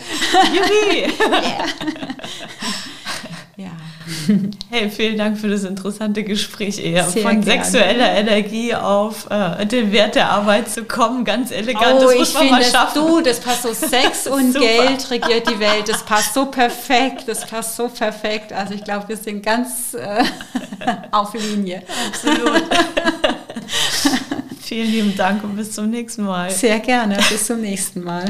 [0.54, 1.14] Juhu.
[1.30, 1.66] Ja.
[4.70, 7.64] Hey, vielen Dank für das interessante Gespräch, eher Sehr von gerne.
[7.64, 11.26] sexueller Energie auf äh, den Wert der Arbeit zu kommen.
[11.26, 13.02] Ganz elegant, Oh, das ich muss man finde mal schaffen.
[13.08, 14.54] du, das passt so Sex und.
[14.54, 15.88] Geld regiert die Welt.
[15.88, 18.54] Das passt so perfekt, das passt so perfekt.
[18.54, 20.24] Also ich glaube, wir sind ganz äh,
[21.12, 21.82] auf Linie.
[22.08, 22.64] Absolut.
[24.62, 26.52] Vielen lieben Dank und bis zum nächsten Mal.
[26.52, 27.18] Sehr gerne.
[27.30, 28.26] Bis zum nächsten Mal.